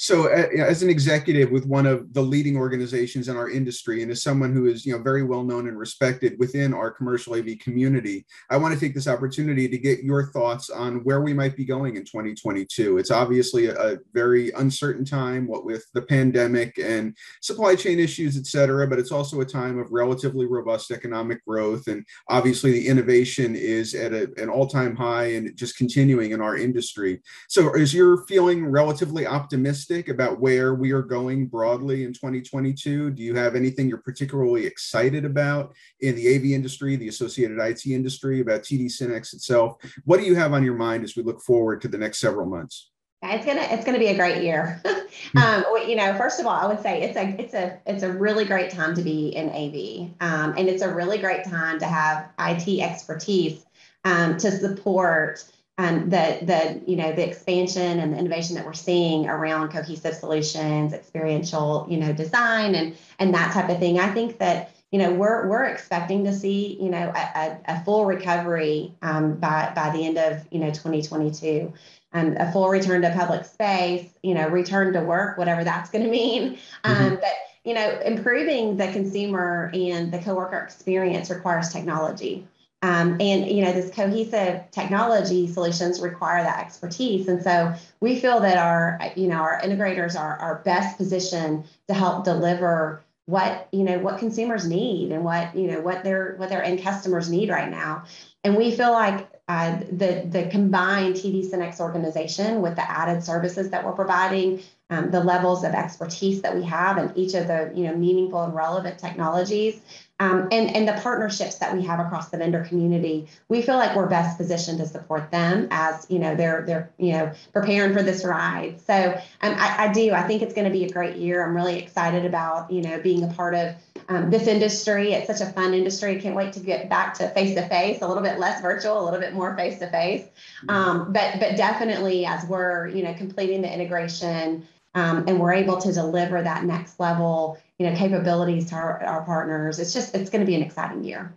So, 0.00 0.32
uh, 0.32 0.46
as 0.56 0.82
an 0.82 0.88
executive 0.88 1.50
with 1.50 1.66
one 1.66 1.84
of 1.84 2.14
the 2.14 2.22
leading 2.22 2.56
organizations 2.56 3.28
in 3.28 3.36
our 3.36 3.50
industry, 3.50 4.02
and 4.02 4.10
as 4.10 4.22
someone 4.22 4.54
who 4.54 4.64
is, 4.64 4.86
you 4.86 4.96
know, 4.96 5.02
very 5.02 5.22
well 5.22 5.42
known 5.42 5.68
and 5.68 5.78
respected 5.78 6.38
within 6.38 6.72
our 6.72 6.90
commercial 6.90 7.34
AV 7.34 7.58
community, 7.58 8.24
I 8.48 8.56
want 8.56 8.72
to 8.72 8.80
take 8.80 8.94
this 8.94 9.06
opportunity 9.06 9.68
to 9.68 9.76
get 9.76 10.02
your 10.02 10.32
thoughts 10.32 10.70
on 10.70 11.04
where 11.04 11.20
we 11.20 11.34
might 11.34 11.54
be 11.54 11.66
going 11.66 11.96
in 11.96 12.06
2022. 12.06 12.96
It's 12.96 13.10
obviously 13.10 13.66
a, 13.66 13.98
very 14.14 14.52
uncertain 14.52 15.04
time, 15.04 15.46
what 15.46 15.66
with 15.66 15.84
the 15.92 16.00
pandemic 16.00 16.78
and 16.78 17.14
supply 17.42 17.74
chain 17.74 18.00
issues, 18.00 18.38
et 18.38 18.46
cetera. 18.46 18.86
But 18.86 18.98
it's 18.98 19.12
also 19.12 19.42
a 19.42 19.44
time 19.44 19.78
of 19.78 19.92
relatively 19.92 20.46
robust 20.46 20.92
economic 20.92 21.44
growth, 21.44 21.88
and 21.88 22.06
obviously 22.30 22.72
the 22.72 22.88
innovation 22.88 23.54
is 23.54 23.94
at 23.94 24.14
a, 24.14 24.32
an 24.38 24.48
all-time 24.48 24.96
high 24.96 25.32
and 25.32 25.54
just 25.58 25.76
continuing 25.76 26.30
in 26.30 26.40
our 26.40 26.56
industry. 26.56 27.20
So, 27.50 27.74
is 27.74 27.92
your 27.92 28.24
feeling 28.24 28.64
relatively 28.64 29.26
optimistic? 29.26 29.89
Optimistic 29.90 30.08
about 30.08 30.40
where 30.40 30.74
we 30.74 30.92
are 30.92 31.02
going 31.02 31.46
broadly 31.46 32.04
in 32.04 32.12
2022? 32.12 33.10
Do 33.10 33.22
you 33.22 33.34
have 33.34 33.56
anything 33.56 33.88
you're 33.88 33.98
particularly 33.98 34.64
excited 34.64 35.24
about 35.24 35.74
in 36.00 36.14
the 36.14 36.34
AV 36.34 36.44
industry, 36.52 36.96
the 36.96 37.08
associated 37.08 37.58
IT 37.58 37.86
industry, 37.86 38.40
about 38.40 38.62
TD 38.62 38.90
SYNNEX 38.90 39.34
itself? 39.34 39.76
What 40.04 40.20
do 40.20 40.26
you 40.26 40.36
have 40.36 40.52
on 40.52 40.64
your 40.64 40.76
mind 40.76 41.02
as 41.04 41.16
we 41.16 41.22
look 41.22 41.40
forward 41.40 41.80
to 41.82 41.88
the 41.88 41.98
next 41.98 42.20
several 42.20 42.46
months? 42.46 42.90
It's 43.22 43.44
gonna 43.44 43.66
it's 43.70 43.84
gonna 43.84 43.98
be 43.98 44.06
a 44.06 44.16
great 44.16 44.42
year. 44.42 44.80
um, 45.36 45.64
you 45.86 45.94
know, 45.96 46.14
first 46.16 46.40
of 46.40 46.46
all, 46.46 46.54
I 46.54 46.66
would 46.66 46.80
say 46.80 47.02
it's 47.02 47.16
a 47.18 47.36
it's 47.38 47.54
a 47.54 47.78
it's 47.84 48.02
a 48.02 48.10
really 48.10 48.46
great 48.46 48.70
time 48.70 48.94
to 48.94 49.02
be 49.02 49.28
in 49.28 49.50
AV, 49.50 50.10
um, 50.20 50.54
and 50.56 50.68
it's 50.68 50.82
a 50.82 50.94
really 50.94 51.18
great 51.18 51.44
time 51.44 51.78
to 51.80 51.86
have 51.86 52.30
IT 52.38 52.80
expertise 52.80 53.66
um, 54.04 54.38
to 54.38 54.50
support 54.50 55.44
um, 55.80 56.10
the 56.10 56.38
the 56.42 56.82
you 56.86 56.96
know 56.96 57.12
the 57.12 57.26
expansion 57.26 58.00
and 58.00 58.12
the 58.12 58.18
innovation 58.18 58.54
that 58.56 58.66
we're 58.66 58.74
seeing 58.74 59.26
around 59.26 59.70
cohesive 59.70 60.14
solutions, 60.14 60.92
experiential 60.92 61.86
you 61.88 61.96
know 61.96 62.12
design 62.12 62.74
and 62.74 62.96
and 63.18 63.32
that 63.34 63.54
type 63.54 63.70
of 63.70 63.78
thing. 63.78 63.98
I 63.98 64.10
think 64.10 64.38
that 64.38 64.74
you 64.90 64.98
know 64.98 65.10
we're 65.14 65.48
we're 65.48 65.64
expecting 65.64 66.24
to 66.24 66.34
see 66.34 66.76
you 66.80 66.90
know 66.90 67.10
a, 67.16 67.58
a 67.66 67.84
full 67.84 68.04
recovery 68.04 68.92
um, 69.00 69.36
by 69.36 69.72
by 69.74 69.88
the 69.90 70.04
end 70.04 70.18
of 70.18 70.46
you 70.50 70.58
know 70.60 70.68
2022. 70.68 71.72
Um, 72.12 72.36
a 72.38 72.50
full 72.50 72.68
return 72.68 73.02
to 73.02 73.14
public 73.16 73.44
space, 73.44 74.10
you 74.24 74.34
know, 74.34 74.48
return 74.48 74.92
to 74.94 75.00
work, 75.00 75.38
whatever 75.38 75.62
that's 75.62 75.90
going 75.90 76.04
to 76.04 76.10
mean. 76.10 76.58
Um, 76.82 76.96
mm-hmm. 76.96 77.14
But 77.14 77.34
you 77.64 77.72
know, 77.72 78.00
improving 78.04 78.76
the 78.76 78.90
consumer 78.90 79.70
and 79.72 80.12
the 80.12 80.18
coworker 80.18 80.58
experience 80.58 81.30
requires 81.30 81.72
technology. 81.72 82.48
Um, 82.82 83.18
and 83.20 83.46
you 83.46 83.62
know, 83.62 83.72
this 83.72 83.90
cohesive 83.90 84.62
technology 84.70 85.46
solutions 85.46 86.00
require 86.00 86.42
that 86.42 86.60
expertise. 86.60 87.28
And 87.28 87.42
so 87.42 87.74
we 88.00 88.18
feel 88.18 88.40
that 88.40 88.56
our, 88.56 88.98
you 89.16 89.26
know, 89.26 89.36
our 89.36 89.60
integrators 89.60 90.18
are, 90.18 90.36
our 90.38 90.56
best 90.64 90.96
position 90.96 91.64
to 91.88 91.94
help 91.94 92.24
deliver 92.24 93.02
what, 93.26 93.68
you 93.70 93.84
know, 93.84 93.98
what 93.98 94.18
consumers 94.18 94.66
need 94.66 95.12
and 95.12 95.24
what, 95.24 95.54
you 95.54 95.70
know, 95.70 95.80
what 95.80 96.04
their 96.04 96.34
what 96.36 96.48
their 96.48 96.64
end 96.64 96.82
customers 96.82 97.30
need 97.30 97.50
right 97.50 97.70
now. 97.70 98.04
And 98.44 98.56
we 98.56 98.74
feel 98.74 98.92
like 98.92 99.28
uh, 99.50 99.80
the 99.90 100.24
the 100.30 100.48
combined 100.48 101.16
TD 101.16 101.50
SYNNEX 101.50 101.80
organization 101.80 102.62
with 102.62 102.76
the 102.76 102.88
added 102.88 103.24
services 103.24 103.70
that 103.70 103.84
we're 103.84 103.98
providing, 104.02 104.62
um, 104.90 105.10
the 105.10 105.18
levels 105.18 105.64
of 105.64 105.72
expertise 105.74 106.40
that 106.42 106.54
we 106.54 106.62
have 106.62 106.98
in 106.98 107.12
each 107.16 107.34
of 107.34 107.48
the 107.48 107.72
you 107.74 107.84
know 107.84 107.96
meaningful 107.96 108.44
and 108.44 108.54
relevant 108.54 108.96
technologies 109.00 109.80
um, 110.20 110.48
and, 110.52 110.76
and 110.76 110.86
the 110.86 110.92
partnerships 110.92 111.56
that 111.56 111.74
we 111.74 111.82
have 111.82 111.98
across 111.98 112.28
the 112.28 112.36
vendor 112.36 112.62
community, 112.62 113.26
we 113.48 113.62
feel 113.62 113.76
like 113.76 113.96
we're 113.96 114.06
best 114.06 114.36
positioned 114.36 114.76
to 114.78 114.86
support 114.86 115.30
them 115.30 115.66
as 115.70 116.06
you 116.10 116.18
know 116.18 116.36
they're 116.36 116.62
they're 116.66 116.90
you 116.98 117.12
know 117.12 117.32
preparing 117.54 117.94
for 117.94 118.02
this 118.02 118.22
ride. 118.22 118.78
So 118.82 118.94
um, 119.40 119.54
I, 119.56 119.86
I 119.86 119.92
do. 119.92 120.12
I 120.12 120.22
think 120.22 120.42
it's 120.42 120.52
going 120.52 120.66
to 120.66 120.70
be 120.70 120.84
a 120.84 120.90
great 120.90 121.16
year. 121.16 121.42
I'm 121.42 121.56
really 121.56 121.78
excited 121.78 122.26
about 122.26 122.70
you 122.70 122.82
know 122.82 123.00
being 123.00 123.24
a 123.24 123.28
part 123.28 123.54
of 123.54 123.74
um, 124.10 124.28
this 124.28 124.46
industry. 124.46 125.12
It's 125.12 125.26
such 125.26 125.40
a 125.40 125.52
fun 125.52 125.72
industry. 125.72 126.16
I 126.16 126.20
can't 126.20 126.34
wait 126.36 126.52
to 126.54 126.60
get 126.60 126.90
back 126.90 127.14
to 127.14 127.28
face 127.30 127.54
to 127.54 127.66
face, 127.68 128.02
a 128.02 128.08
little 128.08 128.22
bit 128.22 128.38
less 128.38 128.60
virtual, 128.60 129.00
a 129.00 129.04
little 129.04 129.20
bit 129.20 129.32
more 129.32 129.56
face 129.56 129.78
to 129.78 129.90
face. 129.90 130.26
But 130.66 131.40
but 131.40 131.56
definitely 131.56 132.26
as 132.26 132.44
we're 132.46 132.88
you 132.88 133.02
know 133.02 133.14
completing 133.14 133.62
the 133.62 133.72
integration 133.72 134.66
um, 134.94 135.24
and 135.28 135.38
we're 135.38 135.52
able 135.52 135.78
to 135.78 135.92
deliver 135.92 136.42
that 136.42 136.64
next 136.64 136.98
level 136.98 137.58
you 137.78 137.88
know 137.88 137.96
capabilities 137.96 138.66
to 138.66 138.74
our, 138.74 139.02
our 139.04 139.22
partners 139.24 139.78
it's 139.78 139.92
just 139.92 140.14
it's 140.14 140.30
going 140.30 140.40
to 140.40 140.46
be 140.46 140.54
an 140.54 140.62
exciting 140.62 141.04
year 141.04 141.32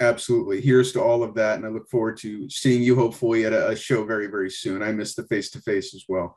absolutely 0.00 0.60
here's 0.60 0.92
to 0.92 1.00
all 1.00 1.22
of 1.22 1.34
that 1.34 1.56
and 1.56 1.64
i 1.64 1.68
look 1.68 1.88
forward 1.88 2.16
to 2.16 2.48
seeing 2.48 2.82
you 2.82 2.94
hopefully 2.94 3.44
at 3.44 3.52
a, 3.52 3.68
a 3.68 3.76
show 3.76 4.04
very 4.04 4.26
very 4.26 4.50
soon 4.50 4.82
i 4.82 4.92
miss 4.92 5.14
the 5.14 5.22
face 5.24 5.50
to 5.50 5.60
face 5.60 5.94
as 5.94 6.04
well 6.08 6.36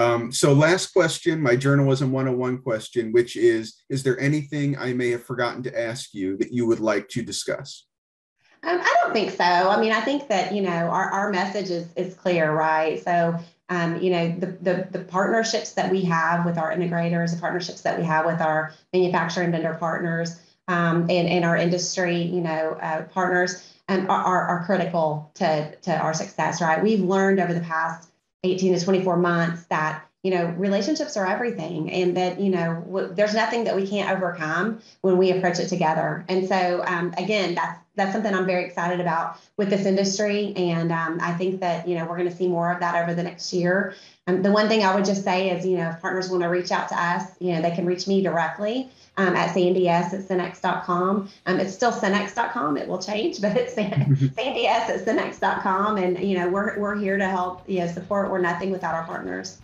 um, 0.00 0.32
so 0.32 0.52
last 0.52 0.92
question 0.92 1.40
my 1.40 1.56
journalism 1.56 2.12
101 2.12 2.62
question 2.62 3.12
which 3.12 3.36
is 3.36 3.82
is 3.88 4.02
there 4.02 4.18
anything 4.18 4.76
i 4.78 4.92
may 4.92 5.10
have 5.10 5.24
forgotten 5.24 5.62
to 5.62 5.80
ask 5.80 6.14
you 6.14 6.36
that 6.38 6.52
you 6.52 6.66
would 6.66 6.80
like 6.80 7.08
to 7.08 7.22
discuss 7.22 7.86
um, 8.62 8.78
I 8.78 8.94
don't 9.00 9.14
think 9.14 9.30
so. 9.30 9.42
I 9.42 9.80
mean, 9.80 9.90
I 9.90 10.02
think 10.02 10.28
that 10.28 10.54
you 10.54 10.60
know 10.60 10.70
our, 10.70 11.10
our 11.10 11.30
message 11.30 11.70
is 11.70 11.88
is 11.96 12.12
clear, 12.12 12.52
right? 12.52 13.02
So 13.02 13.38
um, 13.70 14.02
you 14.02 14.10
know, 14.10 14.34
the, 14.36 14.46
the, 14.46 14.88
the, 14.90 14.98
partnerships 14.98 15.72
that 15.74 15.92
we 15.92 16.02
have 16.02 16.44
with 16.44 16.58
our 16.58 16.74
integrators, 16.74 17.32
the 17.32 17.40
partnerships 17.40 17.82
that 17.82 17.96
we 17.96 18.04
have 18.04 18.26
with 18.26 18.40
our 18.40 18.72
manufacturing 18.92 19.52
vendor 19.52 19.76
partners 19.78 20.40
um, 20.66 21.02
and, 21.02 21.28
and 21.28 21.44
our 21.44 21.56
industry, 21.56 22.20
you 22.20 22.40
know, 22.40 22.76
uh, 22.82 23.02
partners 23.02 23.72
um, 23.88 24.10
are, 24.10 24.46
are 24.48 24.64
critical 24.66 25.30
to, 25.34 25.76
to 25.82 25.96
our 25.96 26.12
success, 26.12 26.60
right? 26.60 26.82
We've 26.82 27.00
learned 27.00 27.38
over 27.38 27.54
the 27.54 27.60
past 27.60 28.09
18 28.44 28.78
to 28.78 28.84
24 28.84 29.16
months 29.16 29.64
that 29.66 30.02
you 30.22 30.30
know 30.30 30.46
relationships 30.58 31.16
are 31.16 31.26
everything 31.26 31.90
and 31.90 32.16
that 32.16 32.40
you 32.40 32.50
know 32.50 32.82
w- 32.86 33.12
there's 33.14 33.34
nothing 33.34 33.64
that 33.64 33.74
we 33.74 33.86
can't 33.86 34.10
overcome 34.10 34.80
when 35.00 35.16
we 35.16 35.30
approach 35.30 35.58
it 35.58 35.68
together. 35.68 36.24
And 36.28 36.46
so 36.46 36.82
um, 36.86 37.14
again 37.16 37.54
that's 37.54 37.78
that's 37.96 38.12
something 38.12 38.34
i'm 38.34 38.46
very 38.46 38.64
excited 38.64 39.00
about 39.00 39.38
with 39.56 39.68
this 39.68 39.84
industry 39.84 40.54
and 40.56 40.92
um, 40.92 41.18
i 41.20 41.32
think 41.32 41.60
that 41.60 41.86
you 41.88 41.96
know 41.96 42.04
we're 42.06 42.16
going 42.16 42.28
to 42.28 42.34
see 42.34 42.48
more 42.48 42.72
of 42.72 42.80
that 42.80 42.94
over 43.02 43.14
the 43.14 43.22
next 43.22 43.52
year. 43.52 43.94
Um, 44.26 44.42
the 44.42 44.52
one 44.52 44.68
thing 44.68 44.84
i 44.84 44.94
would 44.94 45.04
just 45.04 45.24
say 45.24 45.50
is 45.50 45.66
you 45.66 45.76
know 45.76 45.90
if 45.90 46.00
partners 46.00 46.30
want 46.30 46.42
to 46.42 46.48
reach 46.48 46.70
out 46.70 46.88
to 46.90 47.02
us 47.02 47.24
you 47.40 47.52
know 47.52 47.62
they 47.62 47.72
can 47.72 47.86
reach 47.86 48.06
me 48.06 48.22
directly 48.22 48.90
um, 49.20 49.36
at 49.36 49.52
sandy 49.52 49.86
s 49.88 50.14
at 50.14 50.20
synnex.com 50.20 51.28
um, 51.46 51.60
it's 51.60 51.74
still 51.74 51.92
synnex.com 51.92 52.76
it 52.76 52.88
will 52.88 52.98
change 52.98 53.40
but 53.40 53.56
it's 53.56 53.74
sandy 54.34 54.66
s 54.66 54.88
at 54.88 55.04
synnex.com 55.04 55.98
and 55.98 56.18
you 56.18 56.38
know 56.38 56.48
we're, 56.48 56.78
we're 56.78 56.96
here 56.96 57.18
to 57.18 57.28
help 57.28 57.68
you 57.68 57.80
know 57.80 57.86
support 57.86 58.30
we're 58.30 58.40
nothing 58.40 58.70
without 58.70 58.94
our 58.94 59.04
partners 59.04 59.60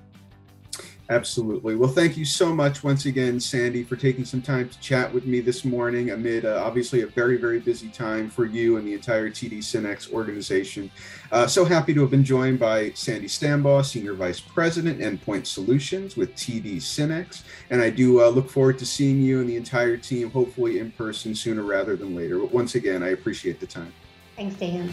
Absolutely. 1.08 1.76
Well, 1.76 1.88
thank 1.88 2.16
you 2.16 2.24
so 2.24 2.52
much 2.52 2.82
once 2.82 3.06
again, 3.06 3.38
Sandy, 3.38 3.84
for 3.84 3.94
taking 3.94 4.24
some 4.24 4.42
time 4.42 4.68
to 4.68 4.80
chat 4.80 5.12
with 5.14 5.24
me 5.24 5.38
this 5.38 5.64
morning 5.64 6.10
amid 6.10 6.44
uh, 6.44 6.60
obviously 6.64 7.02
a 7.02 7.06
very, 7.06 7.36
very 7.36 7.60
busy 7.60 7.88
time 7.88 8.28
for 8.28 8.44
you 8.44 8.76
and 8.76 8.84
the 8.84 8.92
entire 8.92 9.30
TD 9.30 9.58
SYNNEX 9.58 10.12
organization. 10.12 10.90
Uh, 11.30 11.46
so 11.46 11.64
happy 11.64 11.94
to 11.94 12.00
have 12.00 12.10
been 12.10 12.24
joined 12.24 12.58
by 12.58 12.90
Sandy 12.90 13.28
Stambaugh, 13.28 13.84
Senior 13.84 14.14
Vice 14.14 14.40
President, 14.40 14.98
Endpoint 14.98 15.46
Solutions 15.46 16.16
with 16.16 16.34
TD 16.34 16.78
SYNNEX. 16.78 17.44
And 17.70 17.80
I 17.80 17.90
do 17.90 18.20
uh, 18.20 18.28
look 18.28 18.50
forward 18.50 18.78
to 18.80 18.86
seeing 18.86 19.20
you 19.20 19.38
and 19.40 19.48
the 19.48 19.56
entire 19.56 19.96
team, 19.96 20.32
hopefully 20.32 20.80
in 20.80 20.90
person 20.90 21.36
sooner 21.36 21.62
rather 21.62 21.94
than 21.94 22.16
later. 22.16 22.40
But 22.40 22.52
once 22.52 22.74
again, 22.74 23.04
I 23.04 23.10
appreciate 23.10 23.60
the 23.60 23.66
time. 23.66 23.92
Thanks, 24.34 24.56
Dan. 24.56 24.92